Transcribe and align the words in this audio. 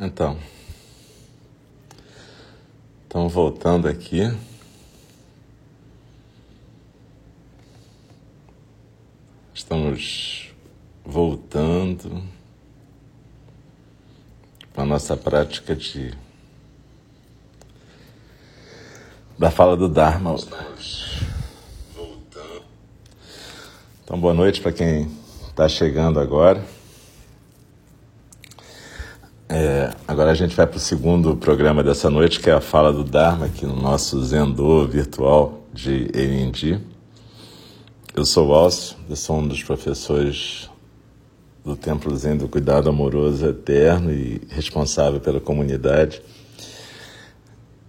Então, 0.00 0.38
então 3.04 3.28
voltando 3.28 3.88
aqui. 3.88 4.32
Estamos 9.52 10.54
voltando 11.04 12.22
para 14.72 14.84
a 14.84 14.86
nossa 14.86 15.16
prática 15.16 15.74
de 15.74 16.16
da 19.36 19.50
fala 19.50 19.76
do 19.76 19.88
Dharma. 19.88 20.36
Então, 24.04 24.20
boa 24.20 24.32
noite 24.32 24.60
para 24.60 24.70
quem 24.70 25.10
está 25.50 25.68
chegando 25.68 26.20
agora. 26.20 26.77
É, 29.50 29.94
agora 30.06 30.30
a 30.30 30.34
gente 30.34 30.54
vai 30.54 30.66
para 30.66 30.76
o 30.76 30.80
segundo 30.80 31.34
programa 31.34 31.82
dessa 31.82 32.10
noite, 32.10 32.38
que 32.38 32.50
é 32.50 32.52
a 32.52 32.60
fala 32.60 32.92
do 32.92 33.02
Dharma, 33.02 33.46
aqui 33.46 33.64
no 33.64 33.74
nosso 33.74 34.22
Zendô 34.22 34.86
virtual 34.86 35.62
de 35.72 36.10
END. 36.14 36.78
Eu 38.14 38.26
sou 38.26 38.48
o 38.48 38.52
Alcio, 38.52 38.94
eu 39.08 39.16
sou 39.16 39.38
um 39.38 39.48
dos 39.48 39.62
professores 39.62 40.68
do 41.64 41.74
Templo 41.74 42.14
Zen 42.14 42.36
do 42.36 42.46
Cuidado 42.46 42.90
Amoroso 42.90 43.46
Eterno 43.46 44.12
e 44.12 44.38
responsável 44.50 45.18
pela 45.18 45.40
comunidade. 45.40 46.20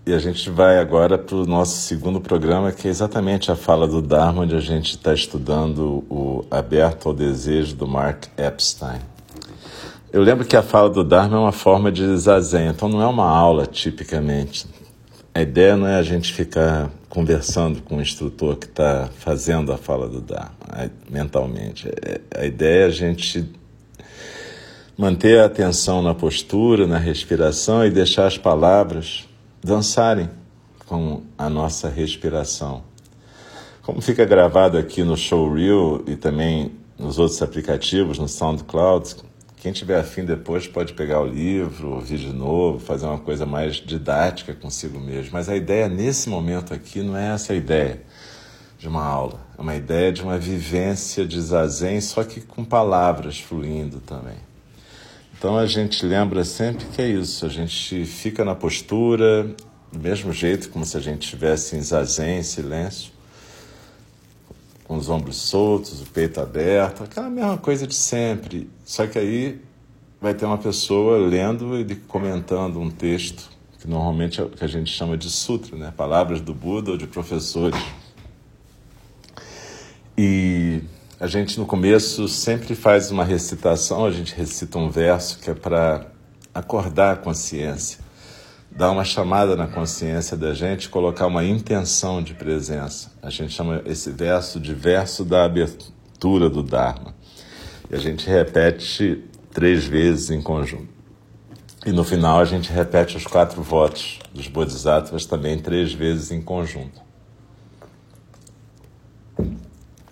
E 0.06 0.14
a 0.14 0.20
gente 0.20 0.50
vai 0.50 0.80
agora 0.80 1.18
para 1.18 1.36
o 1.36 1.46
nosso 1.46 1.76
segundo 1.82 2.22
programa, 2.22 2.72
que 2.72 2.88
é 2.88 2.90
exatamente 2.90 3.52
a 3.52 3.56
fala 3.58 3.86
do 3.86 4.02
Dharma, 4.02 4.44
onde 4.44 4.56
a 4.56 4.62
gente 4.62 4.92
está 4.92 5.14
estudando 5.14 6.06
o 6.10 6.46
Aberto 6.50 7.10
ao 7.10 7.14
Desejo 7.14 7.76
do 7.76 7.86
Mark 7.86 8.28
Epstein. 8.38 9.19
Eu 10.12 10.24
lembro 10.24 10.44
que 10.44 10.58
a 10.58 10.64
fala 10.64 10.90
do 10.90 11.04
Dharma 11.04 11.38
é 11.38 11.40
uma 11.40 11.52
forma 11.52 11.92
de 11.92 12.18
zazen, 12.18 12.70
então 12.70 12.90
não 12.90 13.00
é 13.00 13.06
uma 13.06 13.30
aula 13.30 13.68
tipicamente. 13.68 14.66
A 15.36 15.42
ideia 15.42 15.78
não 15.78 15.86
é 15.86 15.98
a 15.98 16.02
gente 16.02 16.34
ficar 16.34 16.90
conversando 17.08 17.84
com 17.84 17.98
o 17.98 18.02
instrutor 18.02 18.56
que 18.56 18.66
está 18.66 19.08
fazendo 19.20 19.72
a 19.72 19.78
fala 19.78 20.10
do 20.10 20.20
Dharma 20.20 20.52
mentalmente. 21.08 21.88
É, 21.90 22.22
a 22.36 22.44
ideia 22.44 22.86
é 22.86 22.88
a 22.88 22.90
gente 22.90 23.48
manter 24.98 25.42
a 25.42 25.46
atenção 25.46 26.02
na 26.02 26.16
postura, 26.16 26.88
na 26.88 26.98
respiração 26.98 27.86
e 27.86 27.92
deixar 27.92 28.26
as 28.26 28.38
palavras 28.38 29.30
dançarem 29.64 30.28
com 30.88 31.22
a 31.38 31.48
nossa 31.52 31.88
respiração. 31.88 32.82
Como 33.84 34.02
fica 34.02 34.26
gravado 34.26 34.76
aqui 34.76 35.04
no 35.04 35.16
Showreel 35.16 36.04
e 36.08 36.16
também 36.16 36.72
nos 36.98 37.20
outros 37.20 37.44
aplicativos, 37.44 38.18
no 38.18 38.28
SoundCloud, 38.28 39.29
quem 39.60 39.74
tiver 39.74 40.00
afim 40.00 40.24
depois 40.24 40.68
pode 40.68 40.94
pegar 40.94 41.20
o 41.20 41.28
livro, 41.28 41.92
ouvir 41.92 42.18
de 42.18 42.32
novo, 42.32 42.80
fazer 42.80 43.06
uma 43.06 43.18
coisa 43.18 43.46
mais 43.46 43.76
didática 43.76 44.54
consigo 44.54 44.98
mesmo. 45.00 45.32
Mas 45.34 45.50
a 45.50 45.56
ideia 45.56 45.90
nesse 45.90 46.30
momento 46.30 46.74
aqui 46.74 47.02
não 47.02 47.16
é 47.16 47.34
essa 47.34 47.54
ideia 47.54 48.02
de 48.78 48.88
uma 48.88 49.04
aula. 49.04 49.46
É 49.58 49.62
uma 49.62 49.76
ideia 49.76 50.14
de 50.14 50.24
uma 50.24 50.38
vivência 50.38 51.26
de 51.26 51.40
zazen, 51.42 52.00
só 52.00 52.24
que 52.24 52.40
com 52.40 52.64
palavras 52.64 53.38
fluindo 53.38 54.00
também. 54.00 54.38
Então 55.38 55.58
a 55.58 55.66
gente 55.66 56.06
lembra 56.06 56.46
sempre 56.46 56.86
que 56.86 57.02
é 57.02 57.08
isso, 57.08 57.46
a 57.46 57.50
gente 57.50 58.06
fica 58.06 58.46
na 58.46 58.56
postura, 58.56 59.44
do 59.92 60.00
mesmo 60.00 60.32
jeito 60.32 60.70
como 60.70 60.86
se 60.86 60.96
a 60.96 61.02
gente 61.02 61.24
estivesse 61.24 61.76
em 61.76 61.82
zazen, 61.82 62.40
em 62.40 62.44
silêncio, 62.44 63.12
com 64.90 64.98
os 64.98 65.08
ombros 65.08 65.36
soltos, 65.36 66.02
o 66.02 66.06
peito 66.08 66.42
aberto, 66.42 67.04
aquela 67.04 67.30
mesma 67.30 67.60
coisa 67.60 67.86
de 67.86 67.94
sempre. 67.94 68.68
Só 68.84 69.06
que 69.06 69.20
aí 69.20 69.62
vai 70.20 70.34
ter 70.34 70.48
uma 70.48 70.58
pessoa 70.58 71.16
lendo 71.20 71.80
e 71.80 71.96
comentando 71.96 72.80
um 72.80 72.90
texto, 72.90 73.52
que 73.78 73.88
normalmente 73.88 74.42
é 74.42 74.44
o 74.44 74.50
que 74.50 74.64
a 74.64 74.68
gente 74.68 74.92
chama 74.92 75.16
de 75.16 75.30
sutra, 75.30 75.78
né? 75.78 75.94
palavras 75.96 76.42
do 76.42 76.56
Buda 76.56 76.90
ou 76.90 76.98
de 76.98 77.06
professores. 77.06 77.80
E 80.18 80.82
a 81.20 81.28
gente 81.28 81.60
no 81.60 81.68
começo 81.68 82.28
sempre 82.28 82.74
faz 82.74 83.12
uma 83.12 83.24
recitação, 83.24 84.04
a 84.06 84.12
gente 84.12 84.34
recita 84.34 84.80
um 84.80 84.90
verso 84.90 85.38
que 85.38 85.52
é 85.52 85.54
para 85.54 86.08
acordar 86.52 87.14
a 87.14 87.16
consciência 87.16 87.99
dar 88.72 88.92
uma 88.92 89.04
chamada 89.04 89.56
na 89.56 89.68
consciência 89.68 90.38
da 90.38 90.54
gente, 90.54 90.90
colocar 90.90 91.28
uma 91.28 91.44
intenção 91.44 92.22
de 92.22 92.34
presença. 92.34 93.12
A 93.22 93.30
gente 93.30 93.54
chama 93.54 93.82
esse 93.86 94.12
verso 94.12 94.60
de 94.60 94.74
verso 94.74 95.26
da 95.26 95.46
abertura 95.46 96.50
do 96.50 96.64
Dharma. 96.64 97.14
E 97.90 97.96
a 97.96 97.98
gente 97.98 98.28
repete 98.28 99.24
três 99.52 99.86
vezes 99.86 100.30
em 100.30 100.42
conjunto. 100.42 100.88
E 101.86 101.92
no 101.92 102.04
final 102.04 102.40
a 102.40 102.46
gente 102.46 102.72
repete 102.72 103.18
os 103.18 103.26
quatro 103.26 103.62
votos 103.64 104.20
dos 104.34 104.48
Bodhisattvas 104.48 105.26
também 105.26 105.58
três 105.58 105.94
vezes 105.94 106.32
em 106.32 106.42
conjunto. 106.42 107.02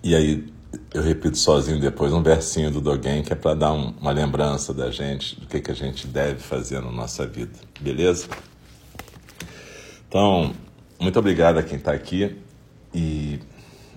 E 0.02 0.14
aí 0.14 0.52
eu 0.92 1.02
repito 1.02 1.38
sozinho 1.38 1.80
depois 1.80 2.12
um 2.12 2.22
versinho 2.22 2.70
do 2.70 2.80
Dogen 2.80 3.22
que 3.22 3.32
é 3.32 3.36
para 3.36 3.54
dar 3.54 3.72
um, 3.72 3.94
uma 4.00 4.10
lembrança 4.10 4.74
da 4.74 4.90
gente 4.90 5.38
do 5.40 5.46
que, 5.46 5.60
que 5.60 5.70
a 5.70 5.74
gente 5.74 6.06
deve 6.06 6.40
fazer 6.40 6.80
na 6.80 6.90
nossa 6.90 7.26
vida. 7.26 7.58
Beleza? 7.80 8.28
Então, 10.08 10.52
muito 10.98 11.18
obrigado 11.18 11.58
a 11.58 11.62
quem 11.62 11.78
está 11.78 11.92
aqui. 11.92 12.36
E, 12.94 13.38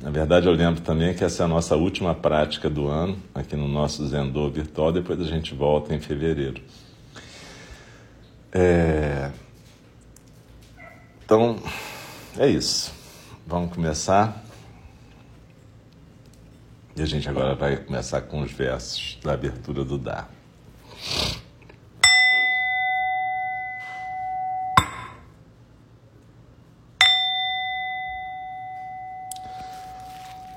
na 0.02 0.10
verdade, 0.10 0.48
eu 0.48 0.54
lembro 0.54 0.82
também 0.82 1.14
que 1.14 1.24
essa 1.24 1.44
é 1.44 1.46
a 1.46 1.48
nossa 1.48 1.76
última 1.76 2.14
prática 2.14 2.70
do 2.70 2.88
ano, 2.88 3.18
aqui 3.34 3.56
no 3.56 3.68
nosso 3.68 4.06
Zendô 4.08 4.50
virtual. 4.50 4.92
Depois 4.92 5.20
a 5.22 5.26
gente 5.26 5.56
volta 5.56 5.96
em 5.96 6.00
fevereiro. 6.00 6.62
É... 8.52 9.32
Então, 11.24 11.58
é 12.38 12.48
isso. 12.48 12.94
Vamos 13.48 13.74
começar. 13.74 14.51
E 16.96 17.02
a 17.02 17.06
gente 17.06 17.30
agora 17.30 17.56
vai 17.56 17.78
começar 17.78 18.22
com 18.22 18.42
os 18.42 18.52
versos 18.52 19.18
da 19.24 19.34
abertura 19.34 19.84
do 19.84 19.98
Dá. 19.98 20.28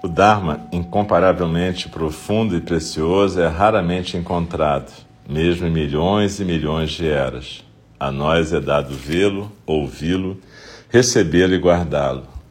O 0.02 0.08
Dharma, 0.08 0.66
incomparavelmente 0.70 1.88
profundo 1.88 2.54
e 2.54 2.60
precioso, 2.60 3.40
é 3.40 3.46
raramente 3.46 4.18
encontrado, 4.18 4.92
mesmo 5.26 5.66
em 5.66 5.70
milhões 5.70 6.40
e 6.40 6.44
milhões 6.44 6.90
de 6.90 7.08
eras. 7.08 7.64
A 7.98 8.10
nós 8.10 8.52
é 8.52 8.60
dado 8.60 8.94
vê-lo, 8.94 9.50
ouvi-lo, 9.64 10.38
recebê-lo 10.90 11.54
e 11.54 11.58
guardá-lo. 11.58 12.33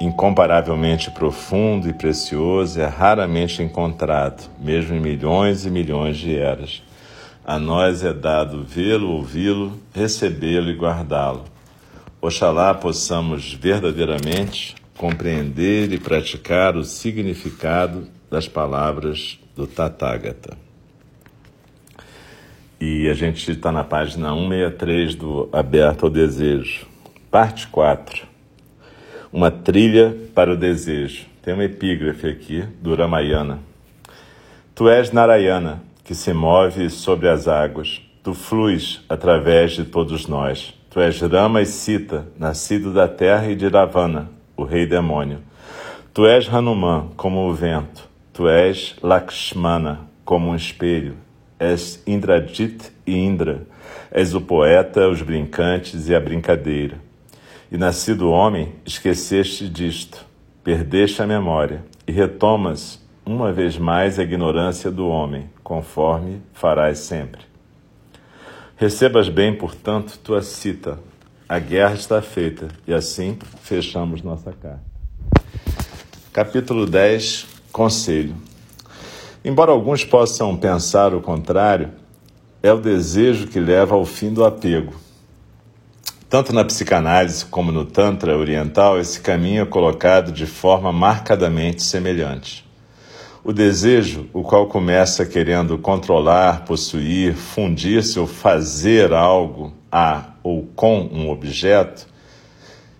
incomparavelmente 0.00 1.10
profundo 1.10 1.88
e 1.88 1.92
precioso, 1.92 2.80
é 2.80 2.86
raramente 2.86 3.62
encontrado, 3.62 4.50
mesmo 4.58 4.94
em 4.94 5.00
milhões 5.00 5.64
e 5.64 5.70
milhões 5.70 6.16
de 6.16 6.36
eras. 6.36 6.82
A 7.44 7.58
nós 7.58 8.02
é 8.02 8.12
dado 8.12 8.64
vê-lo, 8.64 9.10
ouvi-lo, 9.10 9.78
recebê-lo 9.94 10.70
e 10.70 10.74
guardá-lo. 10.74 11.44
Oxalá 12.20 12.72
possamos 12.72 13.52
verdadeiramente 13.52 14.74
compreender 14.96 15.92
e 15.92 15.98
praticar 15.98 16.76
o 16.76 16.84
significado 16.84 18.08
das 18.30 18.48
palavras 18.48 19.38
do 19.54 19.66
Tathagata. 19.66 20.56
E 22.80 23.08
a 23.08 23.14
gente 23.14 23.50
está 23.50 23.70
na 23.70 23.84
página 23.84 24.30
163 24.34 25.14
do 25.14 25.48
Aberto 25.52 26.04
ao 26.04 26.10
Desejo, 26.10 26.86
parte 27.30 27.66
4. 27.68 28.33
Uma 29.34 29.50
trilha 29.50 30.16
para 30.32 30.52
o 30.52 30.56
desejo. 30.56 31.26
Tem 31.42 31.54
uma 31.54 31.64
epígrafe 31.64 32.28
aqui 32.28 32.62
do 32.80 32.94
Ramayana. 32.94 33.58
Tu 34.76 34.88
és 34.88 35.10
Narayana, 35.10 35.82
que 36.04 36.14
se 36.14 36.32
move 36.32 36.88
sobre 36.88 37.28
as 37.28 37.48
águas. 37.48 38.00
Tu 38.22 38.32
fluis 38.32 39.04
através 39.08 39.72
de 39.72 39.82
todos 39.82 40.28
nós. 40.28 40.72
Tu 40.88 41.00
és 41.00 41.20
Rama 41.20 41.60
e 41.60 41.66
Sita, 41.66 42.28
nascido 42.38 42.92
da 42.92 43.08
terra 43.08 43.50
e 43.50 43.56
de 43.56 43.66
Ravana, 43.66 44.30
o 44.56 44.62
rei 44.62 44.86
demônio. 44.86 45.40
Tu 46.12 46.24
és 46.26 46.48
Hanuman 46.48 47.08
como 47.16 47.48
o 47.48 47.52
vento, 47.52 48.08
tu 48.32 48.48
és 48.48 48.94
Lakshmana 49.02 50.02
como 50.24 50.50
um 50.50 50.54
espelho, 50.54 51.16
és 51.58 52.00
Indrajit 52.06 52.92
e 53.04 53.16
Indra, 53.16 53.62
és 54.12 54.32
o 54.32 54.40
poeta, 54.40 55.08
os 55.08 55.22
brincantes 55.22 56.08
e 56.08 56.14
a 56.14 56.20
brincadeira. 56.20 57.02
E 57.74 57.76
nascido 57.76 58.30
homem, 58.30 58.72
esqueceste 58.86 59.68
disto, 59.68 60.24
perdeste 60.62 61.20
a 61.20 61.26
memória 61.26 61.84
e 62.06 62.12
retomas 62.12 63.04
uma 63.26 63.52
vez 63.52 63.76
mais 63.76 64.16
a 64.16 64.22
ignorância 64.22 64.92
do 64.92 65.08
homem, 65.08 65.50
conforme 65.64 66.40
farás 66.52 67.00
sempre. 67.00 67.40
Recebas 68.76 69.28
bem, 69.28 69.52
portanto, 69.52 70.20
tua 70.22 70.40
cita. 70.40 71.00
A 71.48 71.58
guerra 71.58 71.94
está 71.94 72.22
feita, 72.22 72.68
e 72.86 72.94
assim 72.94 73.36
fechamos 73.62 74.22
nossa 74.22 74.52
carta. 74.52 74.84
Capítulo 76.32 76.86
10 76.86 77.44
Conselho. 77.72 78.36
Embora 79.44 79.72
alguns 79.72 80.04
possam 80.04 80.56
pensar 80.56 81.12
o 81.12 81.20
contrário, 81.20 81.90
é 82.62 82.72
o 82.72 82.78
desejo 82.78 83.48
que 83.48 83.58
leva 83.58 83.96
ao 83.96 84.04
fim 84.04 84.32
do 84.32 84.44
apego. 84.44 85.02
Tanto 86.34 86.52
na 86.52 86.64
psicanálise 86.64 87.46
como 87.46 87.70
no 87.70 87.84
Tantra 87.84 88.36
oriental, 88.36 88.98
esse 88.98 89.20
caminho 89.20 89.62
é 89.62 89.64
colocado 89.64 90.32
de 90.32 90.46
forma 90.46 90.92
marcadamente 90.92 91.80
semelhante. 91.80 92.68
O 93.44 93.52
desejo, 93.52 94.26
o 94.32 94.42
qual 94.42 94.66
começa 94.66 95.24
querendo 95.24 95.78
controlar, 95.78 96.64
possuir, 96.64 97.36
fundir-se 97.36 98.18
ou 98.18 98.26
fazer 98.26 99.12
algo 99.12 99.72
a 99.92 100.30
ou 100.42 100.66
com 100.74 101.02
um 101.02 101.30
objeto, 101.30 102.08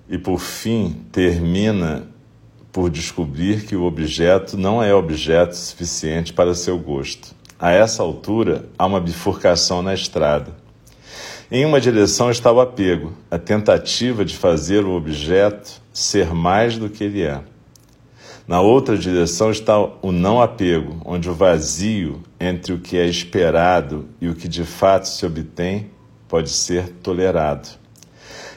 e 0.09 0.17
por 0.17 0.39
fim 0.39 1.05
termina 1.11 2.07
por 2.71 2.89
descobrir 2.89 3.65
que 3.65 3.75
o 3.75 3.83
objeto 3.83 4.57
não 4.57 4.81
é 4.81 4.95
objeto 4.95 5.57
suficiente 5.57 6.33
para 6.33 6.55
seu 6.55 6.79
gosto. 6.79 7.35
A 7.59 7.73
essa 7.73 8.01
altura, 8.01 8.67
há 8.79 8.87
uma 8.87 9.01
bifurcação 9.01 9.83
na 9.83 9.93
estrada. 9.93 10.63
Em 11.51 11.65
uma 11.67 11.81
direção 11.81 12.31
está 12.31 12.51
o 12.51 12.61
apego, 12.61 13.13
a 13.31 13.39
tentativa 13.39 14.25
de 14.25 14.37
fazer 14.37 14.85
o 14.85 14.93
objeto 14.93 15.83
ser 15.93 16.33
mais 16.33 16.79
do 16.79 16.89
que 16.89 17.05
ele 17.05 17.23
é. 17.23 17.41
Na 18.47 18.61
outra 18.61 18.97
direção 18.97 19.51
está 19.51 19.79
o 19.79 20.13
não 20.13 20.41
apego, 20.41 21.01
onde 21.05 21.31
o 21.31 21.35
vazio 21.35 22.23
entre 22.39 22.73
o 22.73 22.79
que 22.79 22.97
é 22.97 23.07
esperado 23.07 24.07
e 24.21 24.29
o 24.29 24.35
que 24.35 24.47
de 24.47 24.65
fato 24.65 25.09
se 25.09 25.25
obtém 25.25 25.91
pode 26.29 26.51
ser 26.51 26.89
tolerado. 27.03 27.69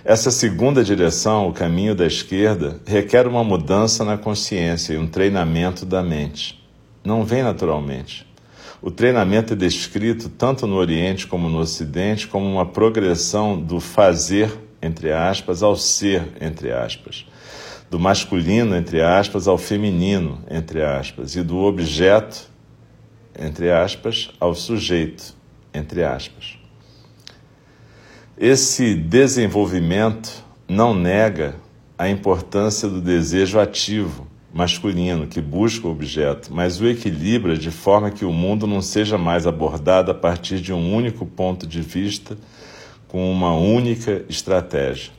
Essa 0.04 0.30
segunda 0.30 0.84
direção, 0.84 1.48
o 1.48 1.54
caminho 1.54 1.96
da 1.96 2.06
esquerda, 2.06 2.82
requer 2.86 3.28
uma 3.28 3.44
mudança 3.44 4.04
na 4.04 4.18
consciência 4.18 4.94
e 4.94 4.98
um 4.98 5.08
treinamento 5.08 5.86
da 5.86 6.04
mente. 6.04 6.62
Não 7.04 7.24
vem 7.24 7.44
naturalmente. 7.44 8.27
O 8.82 8.92
treinamento 8.92 9.54
é 9.54 9.56
descrito 9.56 10.30
tanto 10.30 10.68
no 10.68 10.76
Oriente 10.76 11.28
como 11.28 11.50
no 11.50 11.60
Ocidente 11.60 12.28
como 12.28 12.46
uma 12.46 12.66
progressão 12.66 13.60
do 13.60 13.80
fazer, 13.80 14.52
entre 14.82 15.12
aspas, 15.12 15.64
ao 15.64 15.76
ser, 15.76 16.28
entre 16.40 16.72
aspas 16.72 17.26
do 17.90 18.00
masculino, 18.00 18.76
entre 18.76 19.02
aspas, 19.02 19.48
ao 19.48 19.58
feminino, 19.58 20.44
entre 20.50 20.84
aspas, 20.84 21.36
e 21.36 21.42
do 21.42 21.58
objeto, 21.58 22.50
entre 23.38 23.72
aspas, 23.72 24.30
ao 24.40 24.54
sujeito, 24.54 25.36
entre 25.74 26.04
aspas. 26.04 26.58
Esse 28.38 28.94
desenvolvimento 28.94 30.44
não 30.68 30.94
nega 30.94 31.56
a 31.98 32.10
importância 32.10 32.88
do 32.88 33.02
desejo 33.02 33.60
ativo 33.60 34.27
masculino 34.54 35.28
que 35.28 35.42
busca 35.42 35.88
o 35.88 35.92
objeto, 35.92 36.54
mas 36.54 36.80
o 36.80 36.88
equilibra 36.88 37.58
de 37.58 37.72
forma 37.72 38.12
que 38.12 38.26
o 38.26 38.32
mundo 38.32 38.66
não 38.66 38.82
seja 38.82 39.18
mais 39.18 39.46
abordado 39.46 40.12
a 40.12 40.16
partir 40.16 40.60
de 40.60 40.74
um 40.74 40.94
único 40.94 41.26
ponto 41.26 41.68
de 41.68 41.82
vista, 41.82 42.38
com 43.08 43.32
uma 43.32 43.54
única 43.54 44.24
estratégia. 44.28 45.12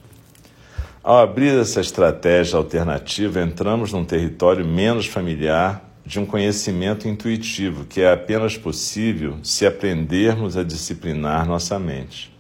Ao 1.03 1.19
abrir 1.19 1.59
essa 1.59 1.81
estratégia 1.81 2.59
alternativa, 2.59 3.41
entramos 3.41 3.93
num 3.93 4.05
território 4.05 4.65
menos 4.65 5.07
familiar 5.07 5.89
de 6.05 6.19
um 6.19 6.27
conhecimento 6.27 7.07
intuitivo 7.07 7.85
que 7.85 8.01
é 8.01 8.13
apenas 8.13 8.57
possível 8.57 9.37
se 9.43 9.67
aprendermos 9.67 10.57
a 10.57 10.63
disciplinar 10.63 11.47
nossa 11.47 11.79
mente. 11.79 12.35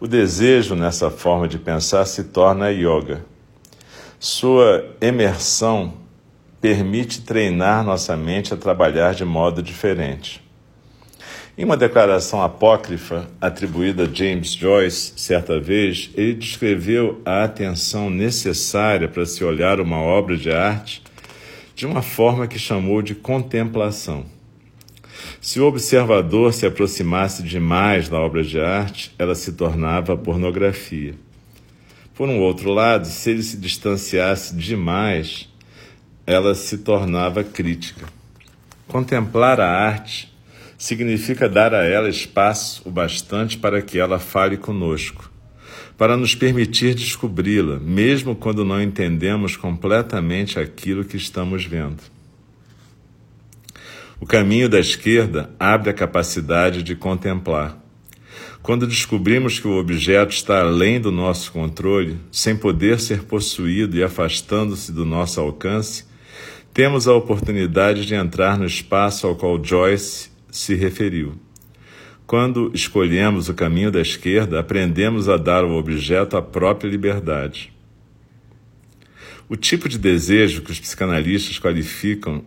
O 0.00 0.08
desejo 0.08 0.74
nessa 0.74 1.10
forma 1.10 1.46
de 1.46 1.58
pensar 1.58 2.04
se 2.06 2.24
torna 2.24 2.70
yoga. 2.70 3.24
Sua 4.24 4.94
emersão 5.00 5.94
permite 6.60 7.22
treinar 7.22 7.82
nossa 7.82 8.16
mente 8.16 8.54
a 8.54 8.56
trabalhar 8.56 9.16
de 9.16 9.24
modo 9.24 9.60
diferente. 9.60 10.40
Em 11.58 11.64
uma 11.64 11.76
declaração 11.76 12.40
apócrifa 12.40 13.28
atribuída 13.40 14.04
a 14.04 14.06
James 14.06 14.52
Joyce, 14.52 15.14
certa 15.16 15.58
vez, 15.58 16.08
ele 16.14 16.34
descreveu 16.34 17.20
a 17.24 17.42
atenção 17.42 18.08
necessária 18.08 19.08
para 19.08 19.26
se 19.26 19.42
olhar 19.42 19.80
uma 19.80 19.98
obra 19.98 20.36
de 20.36 20.52
arte 20.52 21.02
de 21.74 21.84
uma 21.84 22.00
forma 22.00 22.46
que 22.46 22.60
chamou 22.60 23.02
de 23.02 23.16
contemplação. 23.16 24.24
Se 25.40 25.58
o 25.58 25.66
observador 25.66 26.52
se 26.54 26.64
aproximasse 26.64 27.42
demais 27.42 28.08
da 28.08 28.20
obra 28.20 28.44
de 28.44 28.60
arte, 28.60 29.12
ela 29.18 29.34
se 29.34 29.54
tornava 29.54 30.16
pornografia. 30.16 31.12
Por 32.14 32.28
um 32.28 32.40
outro 32.40 32.70
lado, 32.70 33.06
se 33.06 33.30
ele 33.30 33.42
se 33.42 33.56
distanciasse 33.56 34.54
demais, 34.54 35.48
ela 36.26 36.54
se 36.54 36.78
tornava 36.78 37.42
crítica. 37.42 38.06
Contemplar 38.86 39.60
a 39.60 39.70
arte 39.70 40.32
significa 40.76 41.48
dar 41.48 41.74
a 41.74 41.84
ela 41.84 42.08
espaço 42.08 42.82
o 42.84 42.90
bastante 42.90 43.56
para 43.56 43.80
que 43.80 43.98
ela 43.98 44.18
fale 44.18 44.56
conosco, 44.56 45.30
para 45.96 46.16
nos 46.16 46.34
permitir 46.34 46.94
descobri-la, 46.94 47.78
mesmo 47.78 48.36
quando 48.36 48.64
não 48.64 48.82
entendemos 48.82 49.56
completamente 49.56 50.58
aquilo 50.58 51.04
que 51.04 51.16
estamos 51.16 51.64
vendo. 51.64 52.02
O 54.20 54.26
caminho 54.26 54.68
da 54.68 54.78
esquerda 54.78 55.50
abre 55.58 55.90
a 55.90 55.94
capacidade 55.94 56.82
de 56.82 56.94
contemplar. 56.94 57.81
Quando 58.62 58.86
descobrimos 58.86 59.58
que 59.58 59.66
o 59.66 59.76
objeto 59.76 60.32
está 60.32 60.60
além 60.60 61.00
do 61.00 61.10
nosso 61.10 61.50
controle, 61.50 62.20
sem 62.30 62.56
poder 62.56 63.00
ser 63.00 63.24
possuído 63.24 63.96
e 63.96 64.04
afastando-se 64.04 64.92
do 64.92 65.04
nosso 65.04 65.40
alcance, 65.40 66.04
temos 66.72 67.08
a 67.08 67.12
oportunidade 67.12 68.06
de 68.06 68.14
entrar 68.14 68.56
no 68.56 68.64
espaço 68.64 69.26
ao 69.26 69.34
qual 69.34 69.62
Joyce 69.62 70.30
se 70.48 70.76
referiu. 70.76 71.34
Quando 72.24 72.70
escolhemos 72.72 73.48
o 73.48 73.54
caminho 73.54 73.90
da 73.90 74.00
esquerda, 74.00 74.60
aprendemos 74.60 75.28
a 75.28 75.36
dar 75.36 75.64
ao 75.64 75.72
objeto 75.72 76.36
a 76.36 76.40
própria 76.40 76.88
liberdade. 76.88 77.72
O 79.48 79.56
tipo 79.56 79.88
de 79.88 79.98
desejo 79.98 80.62
que 80.62 80.70
os 80.70 80.78
psicanalistas 80.78 81.58
qualificam 81.58 82.44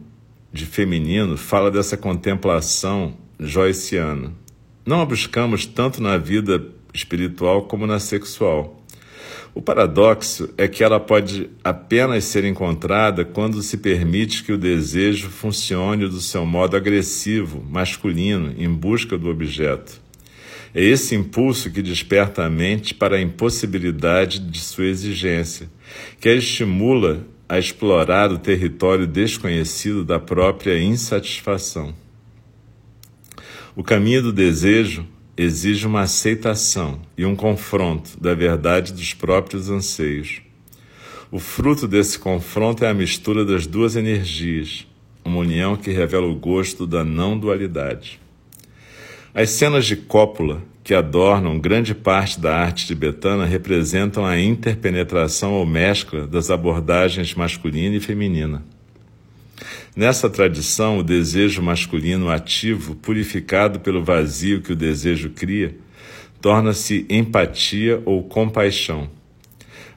de 0.51 0.65
feminino 0.65 1.36
fala 1.36 1.69
dessa 1.69 1.98
contemplação 1.98 3.17
joyciana. 3.38 4.44
Não 4.86 5.01
a 5.01 5.06
buscamos 5.06 5.65
tanto 5.65 6.00
na 6.00 6.15
vida 6.15 6.63
espiritual 6.94 7.63
como 7.63 7.88
na 7.88 8.00
sexual. 8.00 8.86
O 9.56 9.60
paradoxo 9.60 10.54
é 10.60 10.68
que 10.68 10.84
ela 10.84 11.00
pode 11.00 11.50
apenas 11.63 12.25
ser 12.25 12.46
encontrada 12.46 13.25
quando 13.25 13.63
se 13.63 13.77
permite 13.77 14.44
que 14.44 14.51
o 14.51 14.58
desejo 14.60 15.30
funcione 15.30 16.08
do 16.08 16.22
seu 16.22 16.46
modo 16.46 16.77
agressivo, 16.77 17.65
masculino, 17.68 18.54
em 18.60 18.70
busca 18.70 19.18
do 19.18 19.27
objeto. 19.27 20.00
É 20.72 20.84
esse 20.84 21.15
impulso 21.15 21.72
que 21.72 21.82
desperta 21.82 22.46
a 22.46 22.50
mente 22.50 22.94
para 22.94 23.15
a 23.15 23.22
impossibilidade 23.22 24.38
de 24.39 24.60
sua 24.60 24.86
exigência, 24.86 25.68
que 26.20 26.30
a 26.30 26.36
estimula 26.36 27.25
a 27.50 27.58
explorar 27.58 28.32
o 28.32 28.38
território 28.38 29.08
desconhecido 29.08 30.04
da 30.04 30.20
própria 30.20 30.77
insatisfação. 30.77 32.04
O 33.77 33.84
caminho 33.84 34.22
do 34.22 34.32
desejo 34.32 35.05
exige 35.36 35.86
uma 35.86 36.01
aceitação 36.01 37.01
e 37.17 37.25
um 37.25 37.36
confronto 37.36 38.17
da 38.17 38.34
verdade 38.34 38.94
dos 38.94 39.13
próprios 39.13 39.70
anseios. 39.70 40.41
O 41.29 41.39
fruto 41.39 41.86
desse 41.86 42.17
confronto 42.17 42.86
é 42.86 42.89
a 42.89 42.94
mistura 42.94 43.44
das 43.44 43.67
duas 43.67 43.98
energias, 43.98 44.88
uma 45.25 45.39
união 45.39 45.75
que 45.75 45.91
revela 45.91 46.25
o 46.25 46.36
gosto 46.36 46.88
da 46.88 47.03
não-dualidade. 47.03 48.17
As 49.34 49.50
cenas 49.50 49.86
de 49.86 49.98
cópula 49.98 50.62
que 50.82 50.94
adornam 50.94 51.60
grande 51.60 51.94
parte 51.94 52.39
da 52.39 52.55
arte 52.55 52.88
tibetana 52.88 53.44
representam 53.44 54.25
a 54.25 54.39
interpenetração 54.39 55.51
ou 55.51 55.65
mescla 55.65 56.25
das 56.25 56.50
abordagens 56.50 57.34
masculina 57.34 57.98
e 57.98 58.00
feminina. 58.00 58.63
Nessa 59.95 60.29
tradição, 60.29 60.97
o 60.97 61.03
desejo 61.03 61.61
masculino 61.61 62.29
ativo, 62.29 62.95
purificado 62.95 63.79
pelo 63.79 64.03
vazio 64.03 64.61
que 64.61 64.73
o 64.73 64.75
desejo 64.75 65.29
cria, 65.29 65.73
torna-se 66.41 67.05
empatia 67.09 68.01
ou 68.03 68.21
compaixão, 68.21 69.09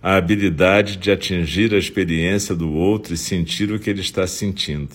a 0.01 0.15
habilidade 0.15 0.97
de 0.99 1.11
atingir 1.11 1.75
a 1.75 1.79
experiência 1.79 2.55
do 2.55 2.73
outro 2.73 3.13
e 3.13 3.17
sentir 3.17 3.73
o 3.73 3.79
que 3.81 3.91
ele 3.91 4.01
está 4.01 4.25
sentindo. 4.25 4.95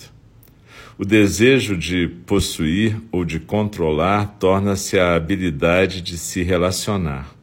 O 0.96 1.04
desejo 1.04 1.76
de 1.76 2.08
possuir 2.24 2.96
ou 3.12 3.26
de 3.26 3.38
controlar 3.38 4.38
torna-se 4.38 4.98
a 4.98 5.14
habilidade 5.14 6.00
de 6.00 6.16
se 6.16 6.42
relacionar. 6.42 7.34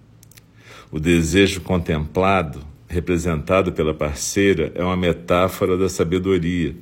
O 0.92 1.00
desejo 1.00 1.62
contemplado, 1.62 2.66
representado 2.88 3.72
pela 3.72 3.94
parceira, 3.94 4.72
é 4.74 4.84
uma 4.84 4.98
metáfora 4.98 5.78
da 5.78 5.88
sabedoria, 5.88 6.76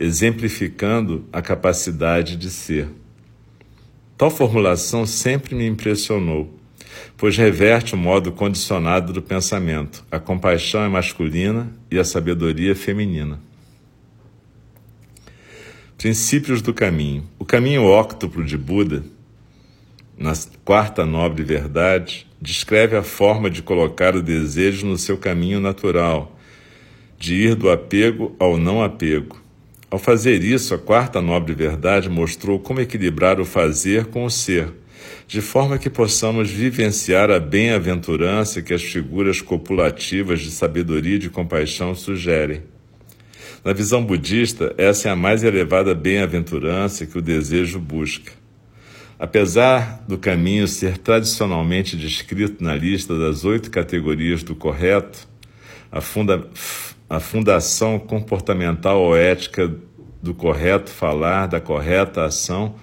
exemplificando 0.00 1.26
a 1.30 1.42
capacidade 1.42 2.34
de 2.34 2.48
ser. 2.48 2.88
Tal 4.16 4.30
formulação 4.30 5.04
sempre 5.04 5.54
me 5.54 5.66
impressionou, 5.66 6.58
pois 7.18 7.36
reverte 7.36 7.94
o 7.94 7.98
modo 7.98 8.32
condicionado 8.32 9.12
do 9.12 9.20
pensamento. 9.20 10.02
A 10.10 10.18
compaixão 10.18 10.82
é 10.82 10.88
masculina 10.88 11.70
e 11.90 11.98
a 11.98 12.04
sabedoria 12.04 12.72
é 12.72 12.74
feminina. 12.74 13.38
Princípios 15.98 16.62
do 16.62 16.72
caminho. 16.72 17.28
O 17.38 17.44
caminho 17.44 17.84
óctuplo 17.84 18.42
de 18.42 18.56
Buda, 18.56 19.04
na 20.16 20.32
quarta 20.64 21.04
nobre 21.04 21.42
verdade, 21.42 22.26
descreve 22.40 22.96
a 22.96 23.02
forma 23.02 23.50
de 23.50 23.62
colocar 23.62 24.16
o 24.16 24.22
desejo 24.22 24.86
no 24.86 24.96
seu 24.96 25.18
caminho 25.18 25.60
natural, 25.60 26.38
de 27.18 27.34
ir 27.34 27.54
do 27.54 27.70
apego 27.70 28.34
ao 28.38 28.56
não 28.56 28.82
apego. 28.82 29.39
Ao 29.90 29.98
fazer 29.98 30.44
isso, 30.44 30.72
a 30.72 30.78
quarta 30.78 31.20
nobre 31.20 31.52
verdade 31.52 32.08
mostrou 32.08 32.60
como 32.60 32.80
equilibrar 32.80 33.40
o 33.40 33.44
fazer 33.44 34.06
com 34.06 34.24
o 34.24 34.30
ser, 34.30 34.72
de 35.26 35.40
forma 35.40 35.78
que 35.78 35.90
possamos 35.90 36.48
vivenciar 36.48 37.28
a 37.28 37.40
bem-aventurança 37.40 38.62
que 38.62 38.72
as 38.72 38.82
figuras 38.82 39.40
copulativas 39.40 40.40
de 40.40 40.52
sabedoria 40.52 41.16
e 41.16 41.18
de 41.18 41.28
compaixão 41.28 41.92
sugerem. 41.92 42.62
Na 43.64 43.72
visão 43.72 44.04
budista, 44.04 44.72
essa 44.78 45.08
é 45.08 45.10
a 45.10 45.16
mais 45.16 45.42
elevada 45.42 45.92
bem-aventurança 45.92 47.04
que 47.04 47.18
o 47.18 47.22
desejo 47.22 47.80
busca. 47.80 48.32
Apesar 49.18 50.04
do 50.06 50.16
caminho 50.16 50.68
ser 50.68 50.98
tradicionalmente 50.98 51.96
descrito 51.96 52.62
na 52.62 52.76
lista 52.76 53.18
das 53.18 53.44
oito 53.44 53.70
categorias 53.72 54.44
do 54.44 54.54
correto, 54.54 55.28
a, 55.90 56.00
funda 56.00 56.48
a 57.10 57.18
fundação 57.18 57.98
comportamental 57.98 59.02
ou 59.02 59.16
ética 59.16 59.68
do 60.22 60.32
correto 60.32 60.90
falar, 60.90 61.48
da 61.48 61.60
correta 61.60 62.24
ação 62.24 62.76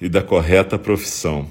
e 0.00 0.08
da 0.08 0.22
correta 0.22 0.78
profissão. 0.78 1.46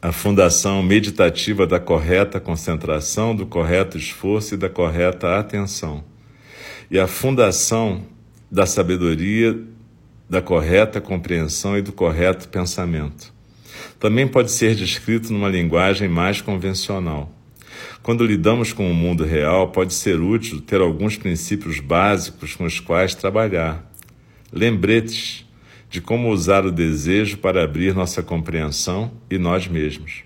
A 0.00 0.12
fundação 0.12 0.80
meditativa 0.80 1.66
da 1.66 1.80
correta 1.80 2.38
concentração, 2.38 3.34
do 3.34 3.46
correto 3.46 3.98
esforço 3.98 4.54
e 4.54 4.56
da 4.56 4.68
correta 4.68 5.40
atenção. 5.40 6.04
E 6.88 7.00
a 7.00 7.08
fundação 7.08 8.04
da 8.48 8.64
sabedoria, 8.64 9.60
da 10.30 10.40
correta 10.40 11.00
compreensão 11.00 11.76
e 11.76 11.82
do 11.82 11.90
correto 11.90 12.48
pensamento. 12.48 13.34
Também 13.98 14.28
pode 14.28 14.52
ser 14.52 14.76
descrito 14.76 15.32
numa 15.32 15.48
linguagem 15.48 16.08
mais 16.08 16.40
convencional. 16.40 17.37
Quando 18.08 18.24
lidamos 18.24 18.72
com 18.72 18.90
o 18.90 18.94
mundo 18.94 19.22
real, 19.22 19.68
pode 19.68 19.92
ser 19.92 20.18
útil 20.18 20.62
ter 20.62 20.80
alguns 20.80 21.18
princípios 21.18 21.78
básicos 21.78 22.56
com 22.56 22.64
os 22.64 22.80
quais 22.80 23.14
trabalhar. 23.14 23.86
Lembretes 24.50 25.44
de 25.90 26.00
como 26.00 26.30
usar 26.30 26.64
o 26.64 26.72
desejo 26.72 27.36
para 27.36 27.62
abrir 27.62 27.94
nossa 27.94 28.22
compreensão 28.22 29.12
e 29.30 29.36
nós 29.36 29.68
mesmos. 29.68 30.22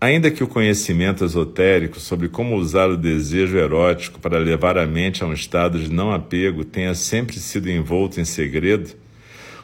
Ainda 0.00 0.30
que 0.30 0.44
o 0.44 0.46
conhecimento 0.46 1.24
esotérico 1.24 1.98
sobre 1.98 2.28
como 2.28 2.54
usar 2.54 2.88
o 2.88 2.96
desejo 2.96 3.58
erótico 3.58 4.20
para 4.20 4.38
levar 4.38 4.78
a 4.78 4.86
mente 4.86 5.24
a 5.24 5.26
um 5.26 5.32
estado 5.32 5.80
de 5.80 5.90
não 5.90 6.12
apego 6.12 6.64
tenha 6.64 6.94
sempre 6.94 7.40
sido 7.40 7.68
envolto 7.68 8.20
em 8.20 8.24
segredo, 8.24 8.94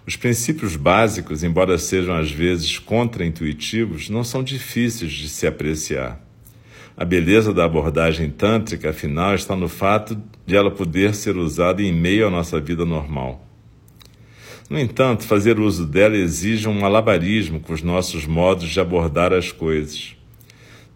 os 0.05 0.17
princípios 0.17 0.75
básicos, 0.75 1.45
embora 1.45 1.79
sejam 1.79 2.13
às 2.13 2.33
vezes 2.33 2.77
contraintuitivos, 2.77 4.11
não 4.11 4.25
são 4.25 4.43
difíceis 4.43 5.13
de 5.13 5.29
se 5.29 5.47
apreciar. 5.47 6.24
A 6.97 7.05
beleza 7.05 7.53
da 7.53 7.65
abordagem 7.65 8.31
tântrica, 8.31 8.91
afinal, 8.91 9.35
está 9.35 9.57
no 9.57 9.69
fato 9.69 10.21
de 10.47 10.57
ela 10.57 10.71
poder 10.71 11.15
ser 11.15 11.37
usada 11.37 11.83
em 11.83 11.93
meio 11.93 12.27
à 12.27 12.31
nossa 12.31 12.61
vida 12.61 12.85
normal. 12.85 13.45
No 14.71 14.79
entanto, 14.79 15.25
fazer 15.25 15.59
uso 15.59 15.87
dela 15.87 16.17
exige 16.17 16.69
um 16.69 16.81
malabarismo 16.81 17.61
com 17.61 17.73
os 17.73 17.83
nossos 17.83 18.27
modos 18.27 18.69
de 18.71 18.81
abordar 18.81 19.33
as 19.33 19.51
coisas. 19.53 20.17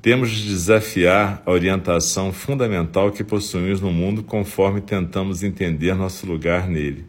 Temos 0.00 0.30
de 0.30 0.48
desafiar 0.48 1.42
a 1.44 1.50
orientação 1.50 2.32
fundamental 2.32 3.10
que 3.10 3.24
possuímos 3.24 3.80
no 3.80 3.92
mundo 3.92 4.22
conforme 4.22 4.80
tentamos 4.80 5.42
entender 5.42 5.94
nosso 5.94 6.26
lugar 6.26 6.68
nele 6.68 7.04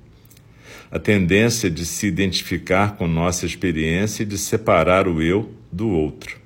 a 0.92 0.98
tendência 0.98 1.70
de 1.70 1.86
se 1.86 2.08
identificar 2.08 2.96
com 2.96 3.08
nossa 3.08 3.46
experiência 3.46 4.24
e 4.24 4.26
de 4.26 4.38
separar 4.38 5.08
o 5.08 5.22
eu 5.22 5.52
do 5.72 5.88
outro. 5.90 6.39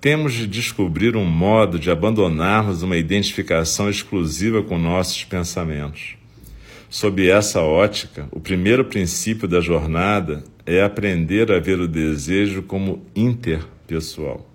Temos 0.00 0.32
de 0.32 0.46
descobrir 0.46 1.14
um 1.14 1.26
modo 1.26 1.78
de 1.78 1.90
abandonarmos 1.90 2.82
uma 2.82 2.96
identificação 2.96 3.90
exclusiva 3.90 4.62
com 4.62 4.78
nossos 4.78 5.24
pensamentos. 5.24 6.16
Sob 6.88 7.28
essa 7.28 7.60
ótica, 7.60 8.26
o 8.32 8.40
primeiro 8.40 8.86
princípio 8.86 9.46
da 9.46 9.60
jornada 9.60 10.42
é 10.64 10.82
aprender 10.82 11.52
a 11.52 11.58
ver 11.58 11.78
o 11.78 11.86
desejo 11.86 12.62
como 12.62 13.04
interpessoal. 13.14 14.48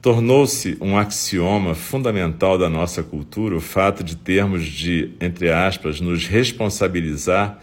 Tornou-se 0.00 0.78
um 0.80 0.96
axioma 0.96 1.74
fundamental 1.74 2.56
da 2.56 2.70
nossa 2.70 3.02
cultura 3.02 3.56
o 3.56 3.60
fato 3.60 4.04
de 4.04 4.14
termos 4.14 4.64
de, 4.64 5.10
entre 5.20 5.50
aspas, 5.50 6.00
nos 6.00 6.28
responsabilizar 6.28 7.58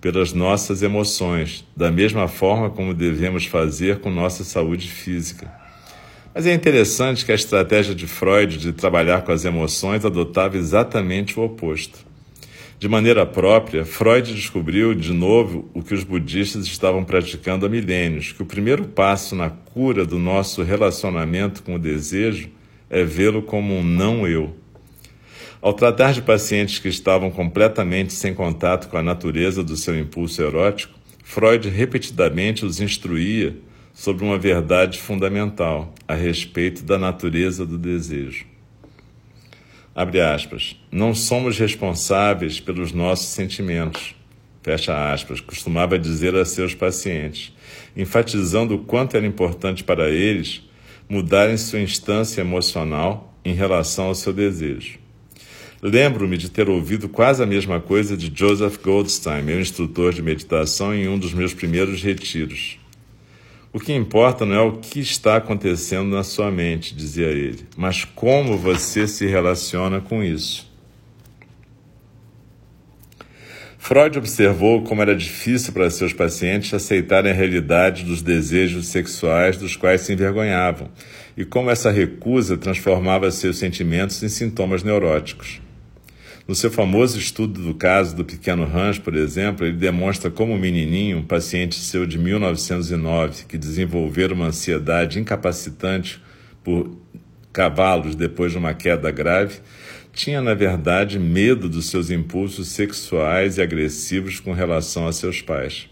pelas 0.00 0.32
nossas 0.32 0.82
emoções, 0.82 1.64
da 1.76 1.92
mesma 1.92 2.26
forma 2.26 2.68
como 2.68 2.92
devemos 2.92 3.46
fazer 3.46 4.00
com 4.00 4.10
nossa 4.10 4.42
saúde 4.42 4.90
física. 4.90 5.62
Mas 6.34 6.46
é 6.46 6.52
interessante 6.52 7.24
que 7.24 7.30
a 7.30 7.34
estratégia 7.36 7.94
de 7.94 8.08
Freud 8.08 8.58
de 8.58 8.72
trabalhar 8.72 9.22
com 9.22 9.30
as 9.30 9.44
emoções 9.44 10.04
adotava 10.04 10.56
exatamente 10.56 11.38
o 11.38 11.44
oposto. 11.44 12.04
De 12.76 12.88
maneira 12.88 13.24
própria, 13.24 13.84
Freud 13.84 14.34
descobriu 14.34 14.96
de 14.96 15.12
novo 15.12 15.70
o 15.72 15.80
que 15.80 15.94
os 15.94 16.02
budistas 16.02 16.66
estavam 16.66 17.04
praticando 17.04 17.64
há 17.64 17.68
milênios: 17.68 18.32
que 18.32 18.42
o 18.42 18.46
primeiro 18.46 18.84
passo 18.84 19.36
na 19.36 19.48
cura 19.48 20.04
do 20.04 20.18
nosso 20.18 20.64
relacionamento 20.64 21.62
com 21.62 21.76
o 21.76 21.78
desejo 21.78 22.50
é 22.90 23.04
vê-lo 23.04 23.40
como 23.40 23.72
um 23.72 23.84
não-eu. 23.84 24.56
Ao 25.62 25.72
tratar 25.72 26.12
de 26.12 26.20
pacientes 26.20 26.80
que 26.80 26.88
estavam 26.88 27.30
completamente 27.30 28.12
sem 28.12 28.34
contato 28.34 28.88
com 28.88 28.98
a 28.98 29.02
natureza 29.04 29.62
do 29.62 29.76
seu 29.76 29.96
impulso 29.96 30.42
erótico, 30.42 30.98
Freud 31.22 31.68
repetidamente 31.68 32.66
os 32.66 32.80
instruía 32.80 33.56
sobre 33.94 34.24
uma 34.24 34.36
verdade 34.36 34.98
fundamental 34.98 35.94
a 36.06 36.14
respeito 36.14 36.82
da 36.82 36.98
natureza 36.98 37.64
do 37.64 37.78
desejo 37.78 38.52
abre 39.94 40.20
aspas, 40.20 40.76
não 40.90 41.14
somos 41.14 41.58
responsáveis 41.58 42.58
pelos 42.58 42.92
nossos 42.92 43.28
sentimentos, 43.28 44.14
fecha 44.62 45.12
aspas, 45.12 45.40
costumava 45.40 45.98
dizer 45.98 46.34
a 46.34 46.44
seus 46.44 46.74
pacientes, 46.74 47.54
enfatizando 47.96 48.74
o 48.74 48.78
quanto 48.78 49.16
era 49.16 49.26
importante 49.26 49.84
para 49.84 50.10
eles 50.10 50.62
mudarem 51.08 51.56
sua 51.56 51.80
instância 51.80 52.40
emocional 52.40 53.38
em 53.44 53.54
relação 53.54 54.06
ao 54.06 54.14
seu 54.14 54.32
desejo. 54.32 54.98
Lembro-me 55.82 56.38
de 56.38 56.48
ter 56.48 56.68
ouvido 56.68 57.10
quase 57.10 57.42
a 57.42 57.46
mesma 57.46 57.78
coisa 57.78 58.16
de 58.16 58.32
Joseph 58.34 58.78
Goldstein, 58.82 59.42
meu 59.42 59.60
instrutor 59.60 60.14
de 60.14 60.22
meditação, 60.22 60.94
em 60.94 61.06
um 61.06 61.18
dos 61.18 61.34
meus 61.34 61.52
primeiros 61.52 62.02
retiros. 62.02 62.78
O 63.74 63.80
que 63.80 63.92
importa 63.92 64.46
não 64.46 64.54
é 64.54 64.60
o 64.60 64.76
que 64.78 65.00
está 65.00 65.34
acontecendo 65.34 66.14
na 66.14 66.22
sua 66.22 66.48
mente, 66.48 66.94
dizia 66.94 67.26
ele, 67.26 67.66
mas 67.76 68.04
como 68.04 68.56
você 68.56 69.08
se 69.08 69.26
relaciona 69.26 70.00
com 70.00 70.22
isso. 70.22 70.72
Freud 73.76 74.16
observou 74.16 74.84
como 74.84 75.02
era 75.02 75.12
difícil 75.12 75.72
para 75.72 75.90
seus 75.90 76.12
pacientes 76.12 76.72
aceitarem 76.72 77.32
a 77.32 77.34
realidade 77.34 78.04
dos 78.04 78.22
desejos 78.22 78.86
sexuais 78.86 79.56
dos 79.56 79.74
quais 79.74 80.02
se 80.02 80.12
envergonhavam 80.12 80.88
e 81.36 81.44
como 81.44 81.68
essa 81.68 81.90
recusa 81.90 82.56
transformava 82.56 83.28
seus 83.32 83.58
sentimentos 83.58 84.22
em 84.22 84.28
sintomas 84.28 84.84
neuróticos. 84.84 85.60
No 86.46 86.54
seu 86.54 86.70
famoso 86.70 87.18
estudo 87.18 87.62
do 87.62 87.74
caso 87.74 88.14
do 88.14 88.22
pequeno 88.22 88.64
Hans, 88.64 88.98
por 88.98 89.16
exemplo, 89.16 89.64
ele 89.64 89.78
demonstra 89.78 90.30
como 90.30 90.52
o 90.52 90.58
menininho, 90.58 91.18
um 91.18 91.24
paciente 91.24 91.74
seu 91.76 92.04
de 92.04 92.18
1909, 92.18 93.46
que 93.46 93.56
desenvolveu 93.56 94.30
uma 94.32 94.48
ansiedade 94.48 95.18
incapacitante 95.18 96.22
por 96.62 96.98
cavalos 97.50 98.14
depois 98.14 98.52
de 98.52 98.58
uma 98.58 98.74
queda 98.74 99.10
grave, 99.10 99.60
tinha, 100.12 100.42
na 100.42 100.52
verdade, 100.52 101.18
medo 101.18 101.66
dos 101.66 101.86
seus 101.86 102.10
impulsos 102.10 102.68
sexuais 102.68 103.56
e 103.56 103.62
agressivos 103.62 104.38
com 104.38 104.52
relação 104.52 105.06
a 105.06 105.12
seus 105.12 105.40
pais. 105.40 105.88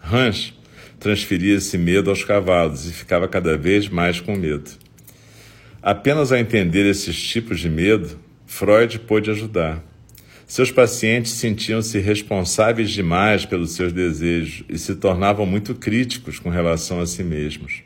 Hans 0.00 0.54
transferia 1.00 1.56
esse 1.56 1.76
medo 1.76 2.08
aos 2.08 2.22
cavalos 2.22 2.86
e 2.86 2.92
ficava 2.92 3.26
cada 3.26 3.56
vez 3.58 3.88
mais 3.88 4.20
com 4.20 4.36
medo. 4.36 4.70
Apenas 5.82 6.30
ao 6.30 6.38
entender 6.38 6.86
esses 6.86 7.20
tipos 7.20 7.58
de 7.58 7.68
medo, 7.68 8.18
Freud 8.58 9.00
pôde 9.00 9.30
ajudar. 9.30 9.84
Seus 10.46 10.70
pacientes 10.70 11.32
sentiam-se 11.32 11.98
responsáveis 11.98 12.90
demais 12.90 13.44
pelos 13.44 13.72
seus 13.72 13.92
desejos 13.92 14.64
e 14.66 14.78
se 14.78 14.94
tornavam 14.94 15.44
muito 15.44 15.74
críticos 15.74 16.38
com 16.38 16.48
relação 16.48 16.98
a 16.98 17.06
si 17.06 17.22
mesmos. 17.22 17.82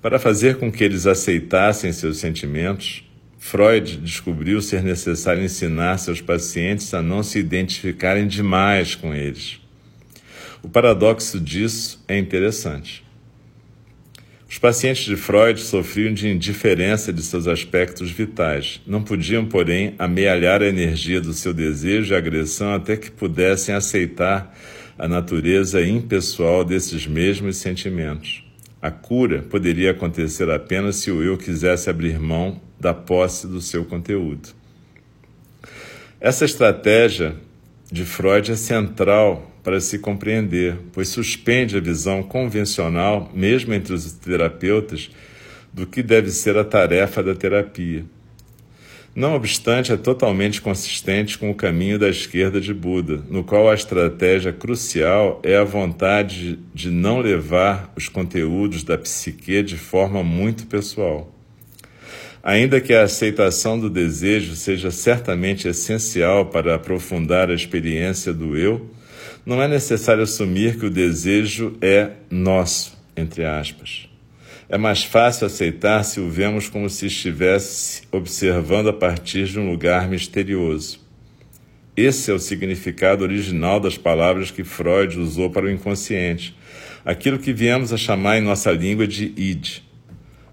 Para 0.00 0.18
fazer 0.18 0.56
com 0.56 0.72
que 0.72 0.82
eles 0.82 1.06
aceitassem 1.06 1.92
seus 1.92 2.16
sentimentos, 2.16 3.04
Freud 3.38 3.98
descobriu 3.98 4.62
ser 4.62 4.82
necessário 4.82 5.44
ensinar 5.44 5.98
seus 5.98 6.22
pacientes 6.22 6.94
a 6.94 7.02
não 7.02 7.22
se 7.22 7.38
identificarem 7.38 8.26
demais 8.26 8.94
com 8.94 9.14
eles. 9.14 9.60
O 10.62 10.68
paradoxo 10.70 11.38
disso 11.38 12.02
é 12.08 12.16
interessante. 12.16 13.04
Os 14.48 14.56
pacientes 14.56 15.04
de 15.04 15.14
Freud 15.14 15.60
sofriam 15.60 16.14
de 16.14 16.26
indiferença 16.26 17.12
de 17.12 17.22
seus 17.22 17.46
aspectos 17.46 18.10
vitais. 18.10 18.80
Não 18.86 19.02
podiam, 19.02 19.44
porém, 19.44 19.94
amealhar 19.98 20.62
a 20.62 20.66
energia 20.66 21.20
do 21.20 21.34
seu 21.34 21.52
desejo 21.52 22.14
e 22.14 22.16
agressão 22.16 22.72
até 22.72 22.96
que 22.96 23.10
pudessem 23.10 23.74
aceitar 23.74 24.56
a 24.98 25.06
natureza 25.06 25.82
impessoal 25.82 26.64
desses 26.64 27.06
mesmos 27.06 27.58
sentimentos. 27.58 28.42
A 28.80 28.90
cura 28.90 29.42
poderia 29.42 29.90
acontecer 29.90 30.50
apenas 30.50 30.96
se 30.96 31.10
o 31.10 31.22
eu 31.22 31.36
quisesse 31.36 31.90
abrir 31.90 32.18
mão 32.18 32.58
da 32.80 32.94
posse 32.94 33.46
do 33.46 33.60
seu 33.60 33.84
conteúdo. 33.84 34.48
Essa 36.18 36.46
estratégia 36.46 37.36
de 37.92 38.04
Freud 38.04 38.50
é 38.50 38.56
central 38.56 39.52
para 39.62 39.80
se 39.80 39.98
compreender, 39.98 40.76
pois 40.92 41.08
suspende 41.08 41.76
a 41.76 41.80
visão 41.80 42.22
convencional, 42.22 43.30
mesmo 43.34 43.74
entre 43.74 43.92
os 43.92 44.12
terapeutas, 44.12 45.10
do 45.72 45.86
que 45.86 46.02
deve 46.02 46.30
ser 46.30 46.56
a 46.56 46.64
tarefa 46.64 47.22
da 47.22 47.34
terapia. 47.34 48.04
Não 49.14 49.34
obstante, 49.34 49.90
é 49.90 49.96
totalmente 49.96 50.62
consistente 50.62 51.38
com 51.38 51.50
o 51.50 51.54
caminho 51.54 51.98
da 51.98 52.08
esquerda 52.08 52.60
de 52.60 52.72
Buda, 52.72 53.20
no 53.28 53.42
qual 53.42 53.68
a 53.68 53.74
estratégia 53.74 54.52
crucial 54.52 55.40
é 55.42 55.56
a 55.56 55.64
vontade 55.64 56.58
de 56.72 56.90
não 56.90 57.18
levar 57.18 57.92
os 57.96 58.08
conteúdos 58.08 58.84
da 58.84 58.96
psique 58.96 59.62
de 59.62 59.76
forma 59.76 60.22
muito 60.22 60.66
pessoal. 60.66 61.34
Ainda 62.42 62.80
que 62.80 62.94
a 62.94 63.02
aceitação 63.02 63.78
do 63.78 63.90
desejo 63.90 64.54
seja 64.54 64.90
certamente 64.90 65.66
essencial 65.66 66.46
para 66.46 66.76
aprofundar 66.76 67.50
a 67.50 67.54
experiência 67.54 68.32
do 68.32 68.56
eu, 68.56 68.88
não 69.48 69.62
é 69.62 69.66
necessário 69.66 70.22
assumir 70.22 70.78
que 70.78 70.84
o 70.84 70.90
desejo 70.90 71.74
é 71.80 72.10
nosso, 72.30 72.98
entre 73.16 73.46
aspas. 73.46 74.06
É 74.68 74.76
mais 74.76 75.02
fácil 75.02 75.46
aceitar 75.46 76.04
se 76.04 76.20
o 76.20 76.28
vemos 76.28 76.68
como 76.68 76.90
se 76.90 77.06
estivesse 77.06 78.02
observando 78.12 78.90
a 78.90 78.92
partir 78.92 79.46
de 79.46 79.58
um 79.58 79.70
lugar 79.70 80.06
misterioso. 80.06 81.00
Esse 81.96 82.30
é 82.30 82.34
o 82.34 82.38
significado 82.38 83.24
original 83.24 83.80
das 83.80 83.96
palavras 83.96 84.50
que 84.50 84.62
Freud 84.62 85.18
usou 85.18 85.48
para 85.48 85.64
o 85.64 85.70
inconsciente, 85.70 86.54
aquilo 87.02 87.38
que 87.38 87.50
viemos 87.50 87.90
a 87.90 87.96
chamar 87.96 88.36
em 88.36 88.42
nossa 88.42 88.70
língua 88.70 89.06
de 89.06 89.32
id. 89.34 89.78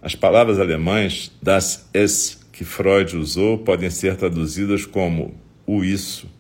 As 0.02 0.16
palavras 0.16 0.58
alemãs 0.58 1.34
das 1.42 1.90
es 1.94 2.40
que 2.54 2.64
Freud 2.64 3.18
usou 3.18 3.58
podem 3.58 3.90
ser 3.90 4.16
traduzidas 4.16 4.86
como 4.86 5.36
o 5.68 5.84
isso. 5.84 6.34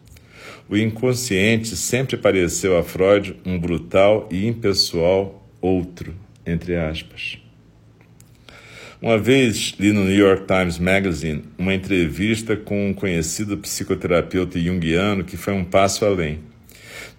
O 0.67 0.75
inconsciente 0.75 1.75
sempre 1.75 2.17
pareceu 2.17 2.75
a 2.75 2.83
Freud 2.83 3.35
um 3.45 3.59
brutal 3.59 4.27
e 4.31 4.47
impessoal 4.47 5.47
outro, 5.61 6.15
entre 6.43 6.75
aspas. 6.75 7.37
Uma 8.99 9.19
vez 9.19 9.75
li 9.79 9.91
no 9.91 10.03
New 10.03 10.17
York 10.17 10.47
Times 10.47 10.79
Magazine 10.79 11.43
uma 11.55 11.75
entrevista 11.75 12.55
com 12.57 12.89
um 12.89 12.93
conhecido 12.95 13.55
psicoterapeuta 13.59 14.59
junguiano 14.59 15.23
que 15.23 15.37
foi 15.37 15.53
um 15.53 15.63
passo 15.63 16.03
além. 16.03 16.39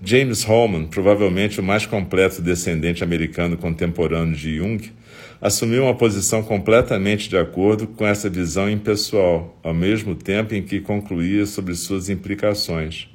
James 0.03 0.43
Holman, 0.43 0.87
provavelmente 0.87 1.61
o 1.61 1.62
mais 1.62 1.87
completo 1.87 2.43
descendente 2.43 3.05
americano 3.05 3.57
contemporâneo 3.57 4.35
de 4.35 4.57
Jung, 4.57 4.91
assumiu 5.41 5.85
uma 5.85 5.95
posição 5.95 6.43
completamente 6.43 7.29
de 7.29 7.37
acordo 7.37 7.87
com 7.87 8.04
essa 8.04 8.28
visão 8.28 8.69
impessoal, 8.69 9.56
ao 9.63 9.73
mesmo 9.73 10.17
tempo 10.17 10.52
em 10.52 10.63
que 10.63 10.80
concluía 10.80 11.47
sobre 11.47 11.75
suas 11.75 12.09
implicações. 12.09 13.09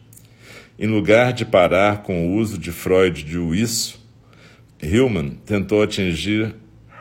Em 0.82 0.88
lugar 0.88 1.32
de 1.32 1.46
parar 1.46 2.02
com 2.02 2.26
o 2.26 2.38
uso 2.38 2.58
de 2.58 2.72
Freud 2.72 3.24
de 3.24 3.38
isso, 3.62 4.04
Hillman 4.82 5.38
tentou 5.46 5.84
atingir 5.84 6.56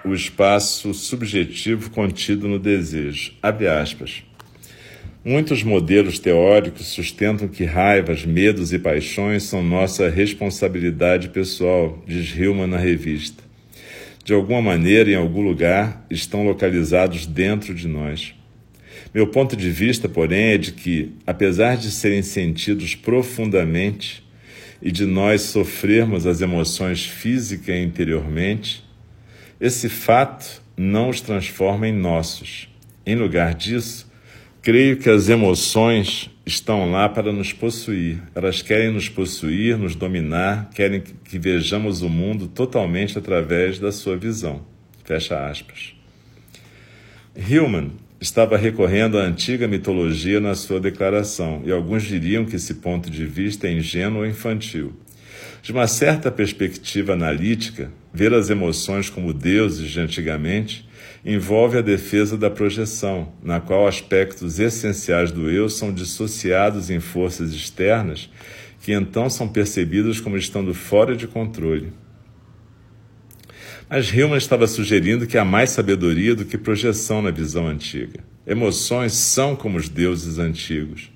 o 0.04 0.12
espaço 0.12 0.92
subjetivo 0.92 1.88
contido 1.88 2.46
no 2.46 2.58
desejo. 2.58 3.32
Abre 3.42 3.68
aspas. 3.68 4.22
Muitos 5.24 5.62
modelos 5.62 6.18
teóricos 6.18 6.88
sustentam 6.88 7.48
que 7.48 7.64
raivas, 7.64 8.26
medos 8.26 8.70
e 8.74 8.78
paixões 8.78 9.44
são 9.44 9.62
nossa 9.62 10.10
responsabilidade 10.10 11.30
pessoal, 11.30 12.04
diz 12.06 12.36
Hillman 12.36 12.66
na 12.66 12.76
revista. 12.76 13.42
De 14.22 14.34
alguma 14.34 14.60
maneira, 14.60 15.10
em 15.10 15.16
algum 15.16 15.40
lugar, 15.40 16.04
estão 16.10 16.44
localizados 16.44 17.24
dentro 17.24 17.74
de 17.74 17.88
nós. 17.88 18.34
Meu 19.12 19.26
ponto 19.26 19.56
de 19.56 19.70
vista, 19.70 20.08
porém, 20.08 20.52
é 20.52 20.58
de 20.58 20.72
que, 20.72 21.12
apesar 21.26 21.76
de 21.76 21.90
serem 21.90 22.22
sentidos 22.22 22.94
profundamente 22.94 24.22
e 24.80 24.92
de 24.92 25.04
nós 25.04 25.42
sofrermos 25.42 26.26
as 26.26 26.40
emoções 26.40 27.04
física 27.04 27.72
e 27.72 27.82
interiormente, 27.82 28.84
esse 29.60 29.88
fato 29.88 30.62
não 30.76 31.08
os 31.08 31.20
transforma 31.20 31.88
em 31.88 31.92
nossos. 31.92 32.68
Em 33.04 33.16
lugar 33.16 33.52
disso, 33.54 34.10
creio 34.62 34.96
que 34.96 35.10
as 35.10 35.28
emoções 35.28 36.30
estão 36.46 36.90
lá 36.90 37.08
para 37.08 37.32
nos 37.32 37.52
possuir. 37.52 38.22
Elas 38.32 38.62
querem 38.62 38.92
nos 38.92 39.08
possuir, 39.08 39.76
nos 39.76 39.96
dominar, 39.96 40.70
querem 40.72 41.00
que 41.00 41.38
vejamos 41.38 42.00
o 42.00 42.08
mundo 42.08 42.46
totalmente 42.46 43.18
através 43.18 43.80
da 43.80 43.90
sua 43.90 44.16
visão. 44.16 44.64
Fecha 45.04 45.48
aspas. 45.48 45.94
Hillman 47.36 47.92
estava 48.20 48.56
recorrendo 48.56 49.18
à 49.18 49.22
antiga 49.22 49.66
mitologia 49.66 50.40
na 50.40 50.54
sua 50.54 50.78
declaração, 50.78 51.62
e 51.64 51.72
alguns 51.72 52.02
diriam 52.02 52.44
que 52.44 52.56
esse 52.56 52.74
ponto 52.74 53.10
de 53.10 53.24
vista 53.24 53.66
é 53.66 53.72
ingênuo 53.72 54.18
ou 54.18 54.26
infantil. 54.26 54.92
De 55.62 55.72
uma 55.72 55.86
certa 55.86 56.30
perspectiva 56.30 57.14
analítica, 57.14 57.90
ver 58.12 58.34
as 58.34 58.50
emoções 58.50 59.08
como 59.08 59.32
deuses 59.32 59.88
de 59.88 60.00
antigamente 60.00 60.88
envolve 61.24 61.78
a 61.78 61.82
defesa 61.82 62.36
da 62.36 62.50
projeção, 62.50 63.32
na 63.42 63.60
qual 63.60 63.86
aspectos 63.86 64.58
essenciais 64.58 65.30
do 65.30 65.50
eu 65.50 65.68
são 65.68 65.92
dissociados 65.92 66.90
em 66.90 67.00
forças 67.00 67.52
externas 67.52 68.30
que 68.80 68.92
então 68.92 69.28
são 69.28 69.46
percebidas 69.46 70.20
como 70.20 70.36
estando 70.36 70.72
fora 70.72 71.14
de 71.14 71.26
controle. 71.26 71.92
Mas 73.90 74.06
Hillman 74.12 74.38
estava 74.38 74.68
sugerindo 74.68 75.26
que 75.26 75.36
há 75.36 75.44
mais 75.44 75.70
sabedoria 75.70 76.32
do 76.32 76.44
que 76.44 76.56
projeção 76.56 77.20
na 77.20 77.32
visão 77.32 77.66
antiga. 77.66 78.20
Emoções 78.46 79.14
são 79.14 79.56
como 79.56 79.78
os 79.78 79.88
deuses 79.88 80.38
antigos, 80.38 81.10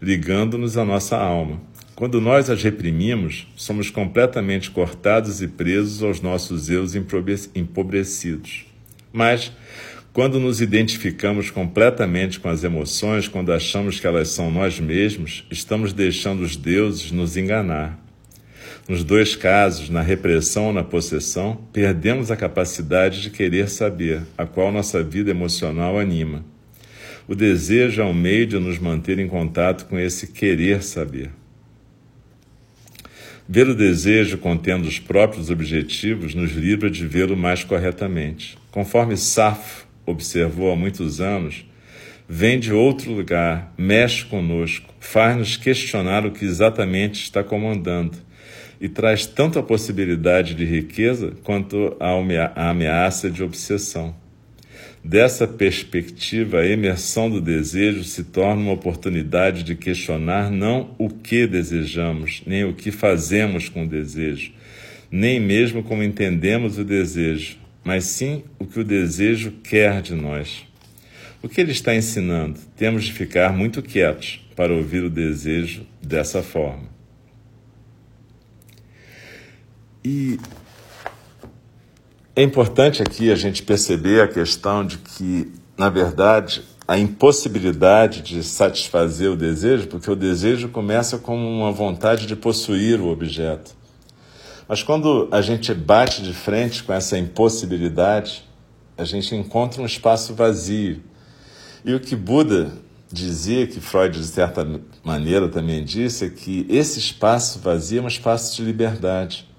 ligando-nos 0.00 0.78
à 0.78 0.86
nossa 0.86 1.18
alma. 1.18 1.60
Quando 1.94 2.22
nós 2.22 2.48
as 2.48 2.62
reprimimos, 2.62 3.46
somos 3.54 3.90
completamente 3.90 4.70
cortados 4.70 5.42
e 5.42 5.48
presos 5.48 6.02
aos 6.02 6.22
nossos 6.22 6.70
eus 6.70 6.94
empobrecidos. 6.94 8.64
Mas, 9.12 9.52
quando 10.14 10.40
nos 10.40 10.62
identificamos 10.62 11.50
completamente 11.50 12.40
com 12.40 12.48
as 12.48 12.64
emoções, 12.64 13.28
quando 13.28 13.52
achamos 13.52 14.00
que 14.00 14.06
elas 14.06 14.30
são 14.30 14.50
nós 14.50 14.80
mesmos, 14.80 15.44
estamos 15.50 15.92
deixando 15.92 16.40
os 16.40 16.56
deuses 16.56 17.12
nos 17.12 17.36
enganar. 17.36 18.02
Nos 18.86 19.02
dois 19.02 19.34
casos, 19.34 19.88
na 19.88 20.02
repressão 20.02 20.66
ou 20.66 20.72
na 20.72 20.84
possessão, 20.84 21.56
perdemos 21.72 22.30
a 22.30 22.36
capacidade 22.36 23.22
de 23.22 23.30
querer 23.30 23.70
saber, 23.70 24.22
a 24.36 24.44
qual 24.44 24.70
nossa 24.70 25.02
vida 25.02 25.30
emocional 25.30 25.98
anima. 25.98 26.44
O 27.26 27.34
desejo 27.34 28.02
é 28.02 28.04
um 28.04 28.12
meio 28.12 28.46
de 28.46 28.58
nos 28.58 28.78
manter 28.78 29.18
em 29.18 29.26
contato 29.26 29.86
com 29.86 29.98
esse 29.98 30.26
querer 30.26 30.82
saber. 30.82 31.30
Ver 33.48 33.66
o 33.66 33.74
desejo 33.74 34.36
contendo 34.36 34.86
os 34.86 34.98
próprios 34.98 35.48
objetivos 35.48 36.34
nos 36.34 36.52
livra 36.52 36.90
de 36.90 37.06
vê-lo 37.06 37.36
mais 37.38 37.64
corretamente. 37.64 38.58
Conforme 38.70 39.16
Safo 39.16 39.86
observou 40.04 40.70
há 40.70 40.76
muitos 40.76 41.22
anos, 41.22 41.64
vem 42.28 42.60
de 42.60 42.70
outro 42.70 43.12
lugar, 43.12 43.72
mexe 43.78 44.26
conosco, 44.26 44.92
faz-nos 45.00 45.56
questionar 45.56 46.26
o 46.26 46.30
que 46.30 46.44
exatamente 46.44 47.22
está 47.22 47.42
comandando 47.42 48.24
e 48.80 48.88
traz 48.88 49.26
tanto 49.26 49.58
a 49.58 49.62
possibilidade 49.62 50.54
de 50.54 50.64
riqueza 50.64 51.32
quanto 51.42 51.96
a 52.00 52.68
ameaça 52.68 53.30
de 53.30 53.42
obsessão. 53.42 54.14
Dessa 55.02 55.46
perspectiva, 55.46 56.60
a 56.60 56.66
imersão 56.66 57.28
do 57.28 57.40
desejo 57.40 58.04
se 58.04 58.24
torna 58.24 58.62
uma 58.62 58.72
oportunidade 58.72 59.62
de 59.62 59.74
questionar 59.74 60.50
não 60.50 60.94
o 60.98 61.10
que 61.10 61.46
desejamos, 61.46 62.42
nem 62.46 62.64
o 62.64 62.72
que 62.72 62.90
fazemos 62.90 63.68
com 63.68 63.84
o 63.84 63.88
desejo, 63.88 64.52
nem 65.10 65.38
mesmo 65.38 65.82
como 65.82 66.02
entendemos 66.02 66.78
o 66.78 66.84
desejo, 66.84 67.58
mas 67.84 68.04
sim 68.04 68.44
o 68.58 68.64
que 68.64 68.80
o 68.80 68.84
desejo 68.84 69.52
quer 69.62 70.00
de 70.00 70.14
nós. 70.14 70.66
O 71.42 71.48
que 71.50 71.60
ele 71.60 71.72
está 71.72 71.94
ensinando? 71.94 72.58
Temos 72.74 73.04
de 73.04 73.12
ficar 73.12 73.52
muito 73.52 73.82
quietos, 73.82 74.40
para 74.56 74.72
ouvir 74.72 75.02
o 75.02 75.10
desejo 75.10 75.86
dessa 76.02 76.42
forma. 76.42 76.93
E 80.06 80.38
é 82.36 82.42
importante 82.42 83.02
aqui 83.02 83.32
a 83.32 83.34
gente 83.34 83.62
perceber 83.62 84.20
a 84.20 84.28
questão 84.28 84.84
de 84.84 84.98
que, 84.98 85.50
na 85.78 85.88
verdade, 85.88 86.62
a 86.86 86.98
impossibilidade 86.98 88.20
de 88.20 88.44
satisfazer 88.44 89.30
o 89.30 89.36
desejo, 89.36 89.86
porque 89.86 90.10
o 90.10 90.14
desejo 90.14 90.68
começa 90.68 91.16
como 91.16 91.48
uma 91.48 91.72
vontade 91.72 92.26
de 92.26 92.36
possuir 92.36 93.00
o 93.00 93.08
objeto. 93.08 93.74
Mas 94.68 94.82
quando 94.82 95.26
a 95.32 95.40
gente 95.40 95.72
bate 95.72 96.22
de 96.22 96.34
frente 96.34 96.84
com 96.84 96.92
essa 96.92 97.16
impossibilidade, 97.16 98.44
a 98.98 99.04
gente 99.04 99.34
encontra 99.34 99.80
um 99.80 99.86
espaço 99.86 100.34
vazio. 100.34 101.02
E 101.82 101.94
o 101.94 102.00
que 102.00 102.14
Buda 102.14 102.72
dizia, 103.10 103.66
que 103.66 103.80
Freud 103.80 104.18
de 104.18 104.26
certa 104.26 104.68
maneira 105.02 105.48
também 105.48 105.82
disse, 105.82 106.26
é 106.26 106.28
que 106.28 106.66
esse 106.68 106.98
espaço 106.98 107.58
vazio 107.58 108.00
é 108.00 108.02
um 108.02 108.08
espaço 108.08 108.54
de 108.54 108.62
liberdade. 108.62 109.53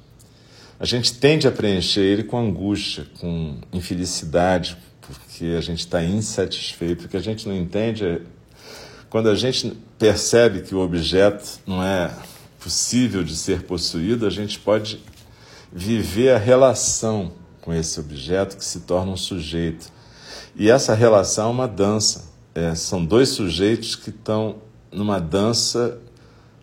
A 0.80 0.86
gente 0.86 1.14
tende 1.14 1.48
a 1.48 1.52
preencher 1.52 2.02
ele 2.02 2.24
com 2.24 2.38
angústia, 2.38 3.08
com 3.20 3.58
infelicidade, 3.72 4.78
porque 5.00 5.56
a 5.58 5.62
gente 5.62 5.80
está 5.80 6.04
insatisfeito. 6.04 7.06
O 7.06 7.10
que 7.10 7.16
a 7.16 7.22
gente 7.22 7.48
não 7.48 7.56
entende 7.56 8.06
é 8.06 8.22
quando 9.10 9.30
a 9.30 9.36
gente 9.36 9.72
percebe 9.98 10.62
que 10.62 10.76
o 10.76 10.80
objeto 10.80 11.60
não 11.66 11.82
é 11.82 12.12
possível 12.60 13.24
de 13.24 13.36
ser 13.36 13.64
possuído, 13.64 14.26
a 14.26 14.30
gente 14.30 14.60
pode 14.60 15.00
viver 15.72 16.32
a 16.32 16.38
relação 16.38 17.32
com 17.62 17.74
esse 17.74 18.00
objeto 18.00 18.58
que 18.58 18.66
se 18.66 18.82
torna 18.82 19.12
um 19.12 19.18
sujeito. 19.18 19.90
E 20.56 20.70
essa 20.70 20.94
relação 20.94 21.48
é 21.48 21.52
uma 21.52 21.68
dança. 21.68 22.34
É, 22.54 22.76
são 22.76 23.06
dois 23.06 23.30
sujeitos 23.30 23.96
que 23.96 24.10
estão 24.10 24.58
numa 24.92 25.20
dança 25.20 26.00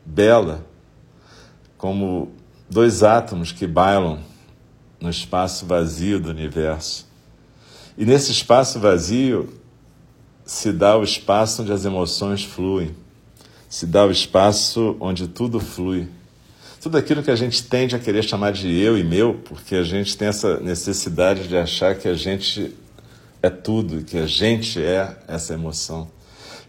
bela, 0.04 0.66
como 1.78 2.32
dois 2.72 3.02
átomos 3.02 3.52
que 3.52 3.66
bailam 3.66 4.18
no 4.98 5.10
espaço 5.10 5.66
vazio 5.66 6.18
do 6.18 6.30
universo. 6.30 7.06
E 7.98 8.06
nesse 8.06 8.32
espaço 8.32 8.80
vazio 8.80 9.52
se 10.46 10.72
dá 10.72 10.96
o 10.96 11.04
espaço 11.04 11.62
onde 11.62 11.72
as 11.72 11.84
emoções 11.84 12.42
fluem, 12.42 12.94
se 13.68 13.86
dá 13.86 14.06
o 14.06 14.10
espaço 14.10 14.96
onde 15.00 15.28
tudo 15.28 15.60
flui. 15.60 16.08
Tudo 16.80 16.96
aquilo 16.96 17.22
que 17.22 17.30
a 17.30 17.36
gente 17.36 17.62
tende 17.62 17.94
a 17.94 17.98
querer 17.98 18.24
chamar 18.24 18.52
de 18.52 18.74
eu 18.74 18.98
e 18.98 19.04
meu, 19.04 19.34
porque 19.44 19.76
a 19.76 19.84
gente 19.84 20.16
tem 20.16 20.28
essa 20.28 20.58
necessidade 20.58 21.46
de 21.46 21.56
achar 21.56 21.94
que 21.94 22.08
a 22.08 22.14
gente 22.14 22.74
é 23.42 23.50
tudo, 23.50 24.02
que 24.02 24.16
a 24.16 24.26
gente 24.26 24.82
é 24.82 25.16
essa 25.28 25.52
emoção. 25.54 26.10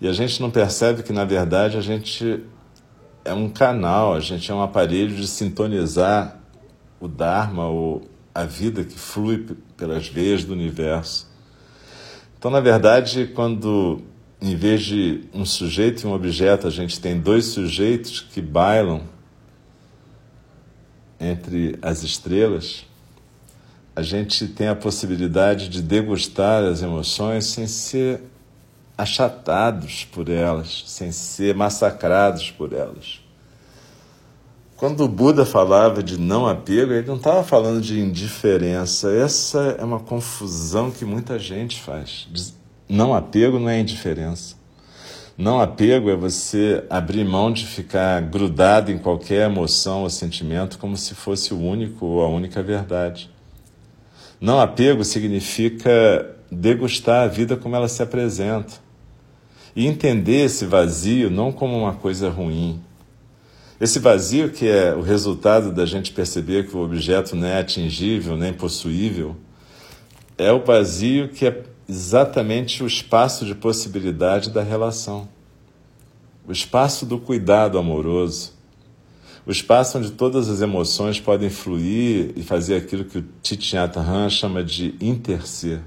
E 0.02 0.08
a 0.08 0.14
gente 0.14 0.42
não 0.42 0.52
percebe 0.52 1.02
que, 1.02 1.14
na 1.14 1.24
verdade, 1.24 1.78
a 1.78 1.82
gente 1.82 2.44
é 3.26 3.34
um 3.34 3.50
canal, 3.50 4.14
a 4.14 4.20
gente 4.20 4.52
é 4.52 4.54
um 4.54 4.62
aparelho 4.62 5.16
de 5.16 5.28
sintonizar 5.28 6.40
o 7.00 7.08
Dharma 7.08 7.68
ou 7.68 8.02
a 8.34 8.44
vida 8.46 8.84
que 8.84 8.98
flui 8.98 9.46
pelas 9.78 10.08
veias 10.08 10.44
do 10.44 10.54
universo. 10.54 11.28
Então, 12.38 12.50
na 12.50 12.60
verdade, 12.60 13.28
quando 13.34 14.02
em 14.42 14.56
vez 14.56 14.82
de 14.84 15.24
um 15.34 15.46
sujeito 15.46 16.04
e 16.04 16.08
um 16.08 16.14
objeto, 16.14 16.68
a 16.68 16.70
gente 16.70 17.00
tem 17.00 17.18
dois 17.18 17.46
sujeitos 17.46 18.20
que 18.20 18.42
bailam 18.42 19.04
entre 21.18 21.80
as 21.82 22.04
estrelas, 22.04 22.86
a 23.96 24.02
gente 24.02 24.48
tem 24.48 24.68
a 24.68 24.76
possibilidade 24.76 25.70
de 25.70 25.82
degustar 25.82 26.64
as 26.64 26.82
emoções 26.82 27.46
sem 27.46 27.68
ser 27.68 28.22
achatados 28.98 30.06
por 30.06 30.30
elas, 30.30 30.84
sem 30.88 31.12
ser 31.12 31.56
massacrados 31.56 32.52
por 32.52 32.74
elas. 32.74 33.20
Quando 34.76 35.04
o 35.04 35.08
Buda 35.08 35.46
falava 35.46 36.04
de 36.04 36.20
não 36.20 36.46
apego, 36.46 36.92
ele 36.92 37.08
não 37.08 37.16
estava 37.16 37.44
falando 37.44 37.80
de 37.80 38.00
indiferença. 38.00 39.10
Essa 39.12 39.78
é 39.80 39.84
uma 39.84 40.00
confusão 40.00 40.92
que 40.92 41.06
muita 41.06 41.40
gente 41.40 41.82
faz. 41.82 42.28
Não 42.90 43.14
apego 43.14 43.60
não 43.60 43.70
é 43.70 43.80
indiferença. 43.80 44.56
Não 45.38 45.60
apego 45.60 46.10
é 46.10 46.16
você 46.16 46.84
abrir 46.90 47.24
mão 47.24 47.52
de 47.52 47.66
ficar 47.66 48.22
grudado 48.22 48.92
em 48.92 48.98
qualquer 48.98 49.50
emoção 49.50 50.04
ou 50.04 50.10
sentimento 50.10 50.78
como 50.78 50.96
se 50.96 51.16
fosse 51.16 51.54
o 51.54 51.60
único 51.60 52.06
ou 52.06 52.22
a 52.22 52.28
única 52.28 52.62
verdade. 52.62 53.32
Não 54.40 54.60
apego 54.60 55.04
significa 55.04 56.36
degustar 56.54 57.24
a 57.24 57.28
vida 57.28 57.58
como 57.58 57.76
ela 57.76 57.88
se 57.88 58.02
apresenta 58.02 58.74
e 59.76 59.88
entender 59.88 60.46
esse 60.46 60.66
vazio 60.66 61.30
não 61.30 61.52
como 61.52 61.78
uma 61.78 61.94
coisa 61.94 62.30
ruim. 62.30 62.80
Esse 63.82 64.00
vazio, 64.00 64.52
que 64.52 64.68
é 64.68 64.94
o 64.94 65.02
resultado 65.02 65.72
da 65.72 65.86
gente 65.86 66.12
perceber 66.12 66.68
que 66.68 66.78
o 66.78 66.82
objeto 66.82 67.36
não 67.36 67.48
é 67.48 67.60
atingível 67.60 68.38
nem 68.38 68.54
possuível, 68.54 69.36
é 70.38 70.52
o 70.52 70.64
vazio 70.64 71.30
que 71.30 71.46
é 71.46 71.64
exatamente 71.90 72.84
o 72.84 72.88
espaço 72.88 73.46
de 73.46 73.54
possibilidade 73.54 74.52
da 74.52 74.64
relação, 74.64 75.28
o 76.48 76.52
espaço 76.52 77.06
do 77.06 77.18
cuidado 77.18 77.78
amoroso, 77.78 78.54
o 79.46 79.52
espaço 79.52 79.98
onde 79.98 80.12
todas 80.12 80.50
as 80.50 80.62
emoções 80.62 81.20
podem 81.20 81.50
fluir 81.50 82.32
e 82.36 82.44
fazer 82.44 82.76
aquilo 82.76 83.04
que 83.04 83.18
o 83.18 83.26
Nhat 83.74 83.98
Hanh 83.98 84.30
chama 84.30 84.64
de 84.64 84.96
interser. 85.02 85.82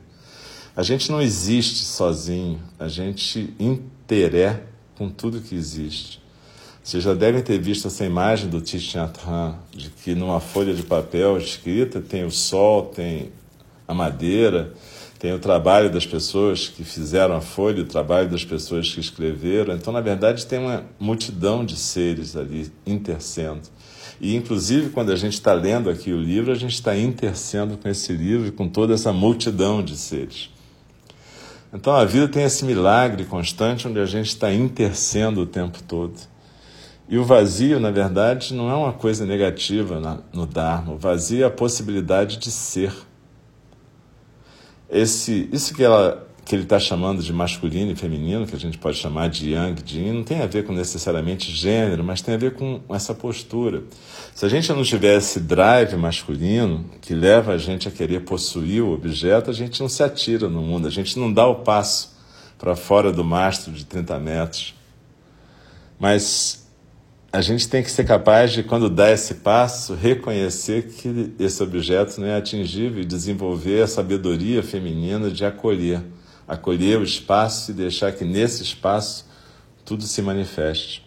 A 0.76 0.82
gente 0.82 1.10
não 1.10 1.22
existe 1.22 1.82
sozinho, 1.86 2.60
a 2.78 2.86
gente 2.86 3.54
interé 3.58 4.64
com 4.98 5.08
tudo 5.08 5.40
que 5.40 5.54
existe. 5.54 6.20
Vocês 6.84 7.02
já 7.02 7.14
devem 7.14 7.42
ter 7.42 7.58
visto 7.58 7.88
essa 7.88 8.04
imagem 8.04 8.50
do 8.50 8.60
Thich 8.60 8.94
Nhat 8.94 9.18
de 9.74 9.88
que 9.88 10.14
numa 10.14 10.38
folha 10.38 10.74
de 10.74 10.82
papel 10.82 11.38
escrita 11.38 12.02
tem 12.02 12.26
o 12.26 12.30
sol, 12.30 12.84
tem 12.94 13.32
a 13.88 13.94
madeira, 13.94 14.74
tem 15.18 15.32
o 15.32 15.38
trabalho 15.38 15.90
das 15.90 16.04
pessoas 16.04 16.68
que 16.68 16.84
fizeram 16.84 17.34
a 17.34 17.40
folha, 17.40 17.82
o 17.82 17.86
trabalho 17.86 18.28
das 18.28 18.44
pessoas 18.44 18.92
que 18.92 19.00
escreveram. 19.00 19.74
Então, 19.74 19.90
na 19.90 20.02
verdade, 20.02 20.44
tem 20.44 20.58
uma 20.58 20.84
multidão 21.00 21.64
de 21.64 21.74
seres 21.74 22.36
ali 22.36 22.70
intercendo. 22.86 23.62
E, 24.20 24.36
inclusive, 24.36 24.90
quando 24.90 25.10
a 25.10 25.16
gente 25.16 25.32
está 25.32 25.54
lendo 25.54 25.88
aqui 25.88 26.12
o 26.12 26.20
livro, 26.20 26.52
a 26.52 26.54
gente 26.54 26.74
está 26.74 26.94
intercendo 26.94 27.78
com 27.78 27.88
esse 27.88 28.12
livro 28.12 28.48
e 28.48 28.52
com 28.52 28.68
toda 28.68 28.92
essa 28.92 29.10
multidão 29.10 29.82
de 29.82 29.96
seres. 29.96 30.54
Então 31.72 31.92
a 31.92 32.04
vida 32.04 32.28
tem 32.28 32.44
esse 32.44 32.64
milagre 32.64 33.24
constante 33.24 33.86
onde 33.86 33.98
a 33.98 34.06
gente 34.06 34.28
está 34.28 34.52
intercendo 34.52 35.42
o 35.42 35.46
tempo 35.46 35.82
todo. 35.82 36.14
E 37.08 37.18
o 37.18 37.24
vazio, 37.24 37.78
na 37.78 37.90
verdade, 37.90 38.52
não 38.52 38.70
é 38.70 38.74
uma 38.74 38.92
coisa 38.92 39.24
negativa 39.24 40.24
no 40.32 40.46
Dharma. 40.46 40.92
O 40.92 40.98
vazio 40.98 41.44
é 41.44 41.46
a 41.46 41.50
possibilidade 41.50 42.36
de 42.36 42.50
ser. 42.50 42.92
Esse, 44.90 45.48
isso 45.52 45.74
que 45.74 45.84
ela 45.84 46.25
que 46.46 46.54
ele 46.54 46.62
está 46.62 46.78
chamando 46.78 47.20
de 47.20 47.32
masculino 47.32 47.90
e 47.90 47.96
feminino, 47.96 48.46
que 48.46 48.54
a 48.54 48.58
gente 48.58 48.78
pode 48.78 48.96
chamar 48.96 49.28
de 49.28 49.50
yang, 49.50 49.82
de 49.82 49.98
yin, 49.98 50.12
não 50.12 50.22
tem 50.22 50.40
a 50.40 50.46
ver 50.46 50.64
com 50.64 50.72
necessariamente 50.72 51.50
gênero, 51.50 52.04
mas 52.04 52.20
tem 52.22 52.34
a 52.34 52.38
ver 52.38 52.54
com 52.54 52.80
essa 52.88 53.12
postura. 53.12 53.82
Se 54.32 54.46
a 54.46 54.48
gente 54.48 54.72
não 54.72 54.84
tiver 54.84 55.16
esse 55.16 55.40
drive 55.40 55.96
masculino 55.96 56.84
que 57.00 57.14
leva 57.14 57.54
a 57.54 57.58
gente 57.58 57.88
a 57.88 57.90
querer 57.90 58.20
possuir 58.20 58.80
o 58.80 58.92
objeto, 58.92 59.50
a 59.50 59.52
gente 59.52 59.80
não 59.80 59.88
se 59.88 60.04
atira 60.04 60.48
no 60.48 60.62
mundo, 60.62 60.86
a 60.86 60.90
gente 60.90 61.18
não 61.18 61.32
dá 61.32 61.44
o 61.48 61.56
passo 61.56 62.16
para 62.56 62.76
fora 62.76 63.10
do 63.10 63.24
mastro 63.24 63.72
de 63.72 63.84
30 63.84 64.16
metros. 64.20 64.72
Mas 65.98 66.64
a 67.32 67.40
gente 67.40 67.68
tem 67.68 67.82
que 67.82 67.90
ser 67.90 68.04
capaz 68.04 68.52
de, 68.52 68.62
quando 68.62 68.88
dá 68.88 69.10
esse 69.10 69.34
passo, 69.34 69.94
reconhecer 69.94 70.90
que 70.90 71.34
esse 71.40 71.60
objeto 71.60 72.20
não 72.20 72.28
é 72.28 72.36
atingível 72.36 73.02
e 73.02 73.04
desenvolver 73.04 73.82
a 73.82 73.88
sabedoria 73.88 74.62
feminina 74.62 75.28
de 75.28 75.44
acolher 75.44 76.02
acolher 76.46 76.98
o 76.98 77.02
espaço 77.02 77.70
e 77.70 77.74
deixar 77.74 78.12
que 78.12 78.24
nesse 78.24 78.62
espaço 78.62 79.26
tudo 79.84 80.04
se 80.04 80.20
manifeste. 80.22 81.06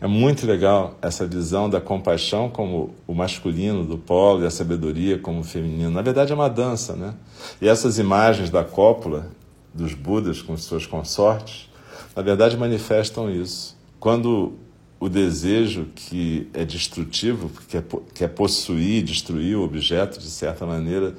É 0.00 0.06
muito 0.06 0.46
legal 0.46 0.98
essa 1.00 1.26
visão 1.26 1.70
da 1.70 1.80
compaixão 1.80 2.50
como 2.50 2.94
o 3.06 3.14
masculino 3.14 3.84
do 3.84 3.96
polo 3.96 4.42
e 4.42 4.46
a 4.46 4.50
sabedoria 4.50 5.18
como 5.18 5.40
o 5.40 5.44
feminino. 5.44 5.90
Na 5.90 6.02
verdade, 6.02 6.32
é 6.32 6.34
uma 6.34 6.50
dança, 6.50 6.94
né? 6.94 7.14
E 7.62 7.68
essas 7.68 7.98
imagens 7.98 8.50
da 8.50 8.62
cópula 8.62 9.30
dos 9.72 9.94
Budas 9.94 10.42
com 10.42 10.56
suas 10.56 10.84
consortes, 10.84 11.70
na 12.14 12.22
verdade, 12.22 12.56
manifestam 12.56 13.30
isso. 13.30 13.76
Quando 13.98 14.54
o 15.00 15.08
desejo 15.08 15.86
que 15.94 16.48
é 16.52 16.64
destrutivo, 16.64 17.50
que 17.68 17.78
é, 17.78 17.84
que 18.14 18.24
é 18.24 18.28
possuir, 18.28 19.02
destruir 19.02 19.56
o 19.56 19.62
objeto, 19.62 20.18
de 20.18 20.30
certa 20.30 20.66
maneira, 20.66 21.14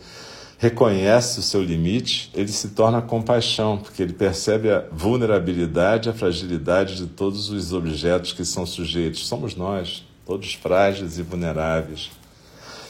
reconhece 0.57 1.39
o 1.39 1.43
seu 1.43 1.63
limite, 1.63 2.31
ele 2.33 2.51
se 2.51 2.69
torna 2.69 3.01
compaixão, 3.01 3.77
porque 3.77 4.01
ele 4.01 4.13
percebe 4.13 4.71
a 4.71 4.85
vulnerabilidade, 4.91 6.09
a 6.09 6.13
fragilidade 6.13 6.95
de 6.95 7.05
todos 7.05 7.49
os 7.49 7.73
objetos 7.73 8.33
que 8.33 8.43
são 8.43 8.65
sujeitos. 8.65 9.27
Somos 9.27 9.55
nós, 9.55 10.03
todos 10.25 10.55
frágeis 10.55 11.19
e 11.19 11.21
vulneráveis. 11.21 12.09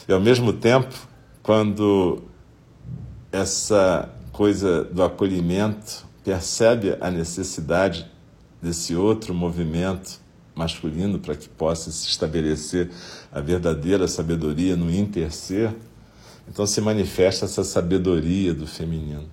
E 0.08 0.12
ao 0.12 0.20
mesmo 0.20 0.52
tempo, 0.52 0.94
quando 1.42 2.22
essa 3.30 4.08
coisa 4.32 4.84
do 4.84 5.02
acolhimento 5.02 6.06
percebe 6.24 6.96
a 7.00 7.10
necessidade 7.10 8.10
desse 8.62 8.94
outro 8.96 9.34
movimento 9.34 10.20
masculino 10.54 11.18
para 11.18 11.36
que 11.36 11.48
possa 11.48 11.90
se 11.90 12.08
estabelecer 12.08 12.90
a 13.30 13.40
verdadeira 13.40 14.08
sabedoria 14.08 14.74
no 14.74 14.90
interser, 14.90 15.72
então 16.48 16.66
se 16.66 16.80
manifesta 16.80 17.44
essa 17.44 17.62
sabedoria 17.62 18.54
do 18.54 18.66
feminino. 18.66 19.26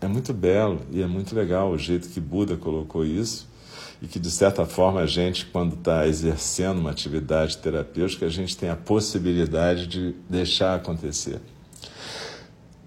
É 0.00 0.06
muito 0.06 0.32
belo 0.32 0.80
e 0.90 1.02
é 1.02 1.06
muito 1.06 1.34
legal 1.34 1.70
o 1.70 1.78
jeito 1.78 2.08
que 2.08 2.20
Buda 2.20 2.56
colocou 2.56 3.04
isso 3.04 3.48
e 4.00 4.06
que, 4.08 4.18
de 4.18 4.30
certa 4.30 4.66
forma, 4.66 5.00
a 5.00 5.06
gente, 5.06 5.46
quando 5.46 5.74
está 5.74 6.06
exercendo 6.08 6.78
uma 6.78 6.90
atividade 6.90 7.58
terapêutica, 7.58 8.26
a 8.26 8.28
gente 8.28 8.56
tem 8.56 8.68
a 8.68 8.74
possibilidade 8.74 9.86
de 9.86 10.14
deixar 10.28 10.74
acontecer. 10.74 11.40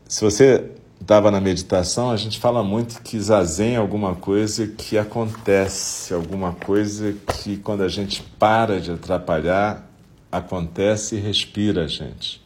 Se 0.07 0.23
você 0.23 0.71
estava 0.99 1.31
na 1.31 1.39
meditação, 1.39 2.11
a 2.11 2.17
gente 2.17 2.37
fala 2.37 2.63
muito 2.63 3.01
que 3.01 3.19
zazen 3.19 3.75
é 3.75 3.77
alguma 3.77 4.15
coisa 4.15 4.67
que 4.67 4.97
acontece, 4.97 6.13
alguma 6.13 6.53
coisa 6.53 7.15
que 7.41 7.57
quando 7.57 7.83
a 7.83 7.87
gente 7.87 8.21
para 8.37 8.81
de 8.81 8.91
atrapalhar, 8.91 9.89
acontece 10.29 11.15
e 11.15 11.19
respira 11.19 11.85
a 11.85 11.87
gente. 11.87 12.44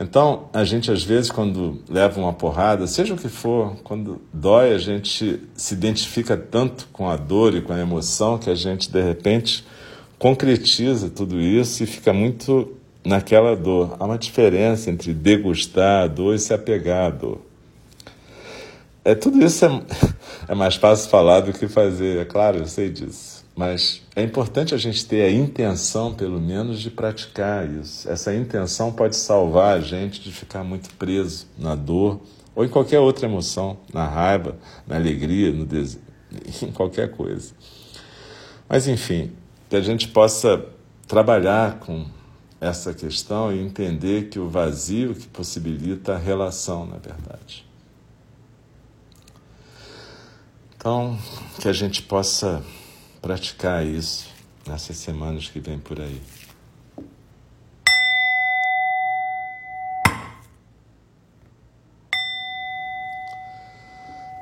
Então, 0.00 0.48
a 0.54 0.64
gente 0.64 0.90
às 0.90 1.04
vezes 1.04 1.30
quando 1.30 1.82
leva 1.86 2.18
uma 2.18 2.32
porrada, 2.32 2.86
seja 2.86 3.12
o 3.12 3.18
que 3.18 3.28
for, 3.28 3.76
quando 3.84 4.22
dói, 4.32 4.72
a 4.72 4.78
gente 4.78 5.38
se 5.54 5.74
identifica 5.74 6.38
tanto 6.38 6.88
com 6.90 7.10
a 7.10 7.18
dor 7.18 7.54
e 7.54 7.60
com 7.60 7.74
a 7.74 7.78
emoção 7.78 8.38
que 8.38 8.48
a 8.48 8.54
gente 8.54 8.90
de 8.90 9.02
repente 9.02 9.62
concretiza 10.18 11.10
tudo 11.10 11.38
isso 11.38 11.82
e 11.82 11.86
fica 11.86 12.14
muito 12.14 12.74
naquela 13.04 13.54
dor. 13.54 13.96
Há 14.00 14.06
uma 14.06 14.16
diferença 14.16 14.90
entre 14.90 15.12
degustar 15.12 16.04
a 16.04 16.06
dor 16.06 16.34
e 16.34 16.38
se 16.38 16.54
apegar 16.54 17.08
à 17.08 17.10
dor. 17.10 17.38
É, 19.04 19.14
tudo 19.14 19.44
isso 19.44 19.66
é, 19.66 19.82
é 20.48 20.54
mais 20.54 20.76
fácil 20.76 21.10
falar 21.10 21.40
do 21.40 21.52
que 21.52 21.68
fazer, 21.68 22.20
é 22.20 22.24
claro, 22.24 22.56
eu 22.56 22.66
sei 22.66 22.88
disso. 22.88 23.39
Mas 23.54 24.02
é 24.16 24.22
importante 24.22 24.74
a 24.74 24.78
gente 24.78 25.04
ter 25.04 25.22
a 25.22 25.30
intenção, 25.30 26.14
pelo 26.14 26.40
menos, 26.40 26.80
de 26.80 26.90
praticar 26.90 27.68
isso. 27.68 28.08
Essa 28.08 28.34
intenção 28.34 28.92
pode 28.92 29.16
salvar 29.16 29.76
a 29.76 29.80
gente 29.80 30.20
de 30.20 30.32
ficar 30.32 30.64
muito 30.64 30.94
preso 30.94 31.46
na 31.58 31.74
dor 31.74 32.20
ou 32.54 32.64
em 32.64 32.68
qualquer 32.68 33.00
outra 33.00 33.26
emoção, 33.26 33.78
na 33.92 34.06
raiva, 34.06 34.56
na 34.86 34.96
alegria, 34.96 35.52
no 35.52 35.64
desejo, 35.64 36.00
em 36.62 36.72
qualquer 36.72 37.10
coisa. 37.10 37.52
Mas, 38.68 38.86
enfim, 38.86 39.32
que 39.68 39.76
a 39.76 39.80
gente 39.80 40.08
possa 40.08 40.64
trabalhar 41.06 41.80
com 41.80 42.06
essa 42.60 42.92
questão 42.92 43.52
e 43.52 43.58
entender 43.58 44.28
que 44.28 44.38
o 44.38 44.48
vazio 44.48 45.14
que 45.14 45.26
possibilita 45.26 46.14
a 46.14 46.18
relação, 46.18 46.86
na 46.86 46.96
verdade. 46.96 47.66
Então, 50.76 51.18
que 51.60 51.68
a 51.68 51.72
gente 51.72 52.02
possa 52.02 52.62
praticar 53.20 53.84
isso 53.84 54.28
nessas 54.66 54.96
semanas 54.96 55.48
que 55.48 55.60
vêm 55.60 55.78
por 55.78 56.00
aí. 56.00 56.20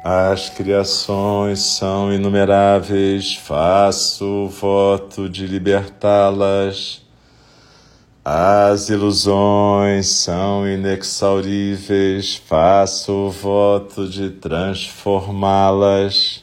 As 0.05 0.49
criações 0.49 1.61
são 1.61 2.12
inumeráveis, 2.12 3.35
faço 3.35 4.49
voto 4.49 5.29
de 5.29 5.47
libertá-las 5.47 7.03
as 8.31 8.91
ilusões 8.91 10.09
são 10.09 10.69
inexauríveis, 10.69 12.37
faço 12.37 13.11
o 13.11 13.31
voto 13.31 14.07
de 14.07 14.29
transformá-las. 14.29 16.43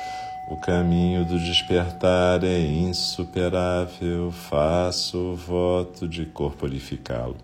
O 0.49 0.57
caminho 0.57 1.23
do 1.23 1.39
despertar 1.39 2.43
é 2.43 2.59
insuperável, 2.59 4.31
faço 4.31 5.35
voto 5.35 6.07
de 6.07 6.25
corporificá-lo. 6.25 7.37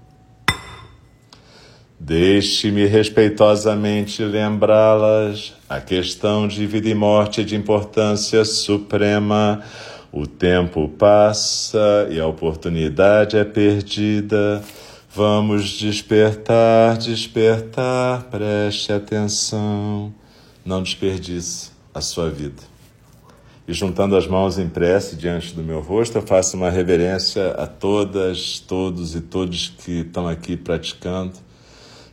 Deixe-me 1.99 2.85
respeitosamente 2.85 4.23
lembrá-las. 4.23 5.53
A 5.69 5.79
questão 5.79 6.47
de 6.47 6.67
vida 6.67 6.89
e 6.89 6.93
morte 6.93 7.41
é 7.41 7.43
de 7.43 7.55
importância 7.55 8.43
suprema 8.45 9.63
o 10.11 10.25
tempo 10.25 10.87
passa 10.87 12.07
e 12.09 12.19
a 12.19 12.25
oportunidade 12.25 13.37
é 13.37 13.43
perdida. 13.43 14.63
Vamos 15.13 15.69
despertar, 15.69 16.97
despertar, 16.97 18.23
preste 18.23 18.91
atenção. 18.91 20.13
Não 20.65 20.81
desperdice 20.81 21.71
a 21.93 22.01
sua 22.01 22.29
vida. 22.29 22.76
E 23.67 23.73
juntando 23.73 24.15
as 24.15 24.25
mãos 24.25 24.57
em 24.57 24.69
prece 24.69 25.17
diante 25.17 25.53
do 25.53 25.61
meu 25.61 25.81
rosto, 25.81 26.17
eu 26.17 26.21
faço 26.21 26.55
uma 26.55 26.69
reverência 26.69 27.51
a 27.51 27.67
todas, 27.67 28.61
todos 28.61 29.13
e 29.13 29.19
todos 29.19 29.67
que 29.67 29.99
estão 29.99 30.25
aqui 30.25 30.55
praticando. 30.55 31.33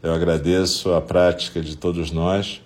Eu 0.03 0.13
agradeço 0.13 0.93
a 0.93 1.01
prática 1.01 1.61
de 1.61 1.77
todos 1.77 2.11
nós, 2.11 2.61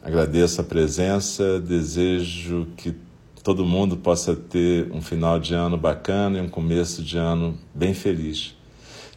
agradeço 0.00 0.60
a 0.60 0.64
presença, 0.64 1.58
desejo 1.58 2.68
que 2.76 2.94
todo 3.42 3.66
mundo 3.66 3.96
possa 3.96 4.36
ter 4.36 4.92
um 4.92 5.02
final 5.02 5.40
de 5.40 5.52
ano 5.52 5.76
bacana 5.76 6.38
e 6.38 6.40
um 6.40 6.48
começo 6.48 7.02
de 7.02 7.18
ano 7.18 7.58
bem 7.74 7.94
feliz. 7.94 8.54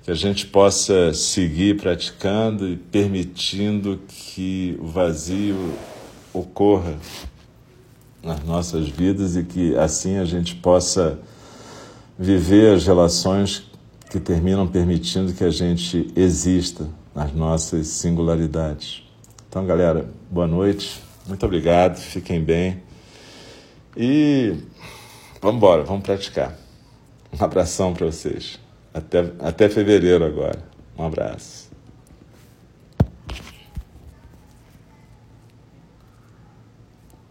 Que 0.02 0.10
a 0.10 0.16
gente 0.16 0.48
possa 0.48 1.14
seguir 1.14 1.78
praticando 1.78 2.68
e 2.68 2.76
permitindo 2.76 4.00
que 4.08 4.76
o 4.80 4.88
vazio 4.88 5.76
ocorra 6.34 6.96
nas 8.24 8.44
nossas 8.44 8.88
vidas 8.88 9.36
e 9.36 9.44
que 9.44 9.76
assim 9.78 10.18
a 10.18 10.26
gente 10.26 10.56
possa 10.56 11.20
viver 12.18 12.76
as 12.76 12.86
relações 12.86 13.70
que 14.10 14.20
terminam 14.20 14.68
permitindo 14.68 15.34
que 15.34 15.44
a 15.44 15.50
gente 15.50 16.12
exista 16.16 16.88
nas 17.14 17.34
nossas 17.34 17.88
singularidades. 17.88 19.04
Então, 19.50 19.66
galera, 19.66 20.10
boa 20.30 20.48
noite, 20.48 21.02
muito 21.28 21.46
obrigado, 21.46 21.98
fiquem 21.98 22.44
bem. 22.44 22.82
E 23.96 24.56
vamos 25.42 25.58
embora, 25.58 25.84
vamos 25.84 26.04
praticar. 26.04 26.56
Um 27.32 27.44
abração 27.44 27.94
para 27.94 28.06
vocês. 28.06 28.60
Até, 28.94 29.32
até 29.40 29.70
fevereiro 29.70 30.24
agora. 30.26 30.60
Um 30.98 31.06
abraço. 31.06 31.57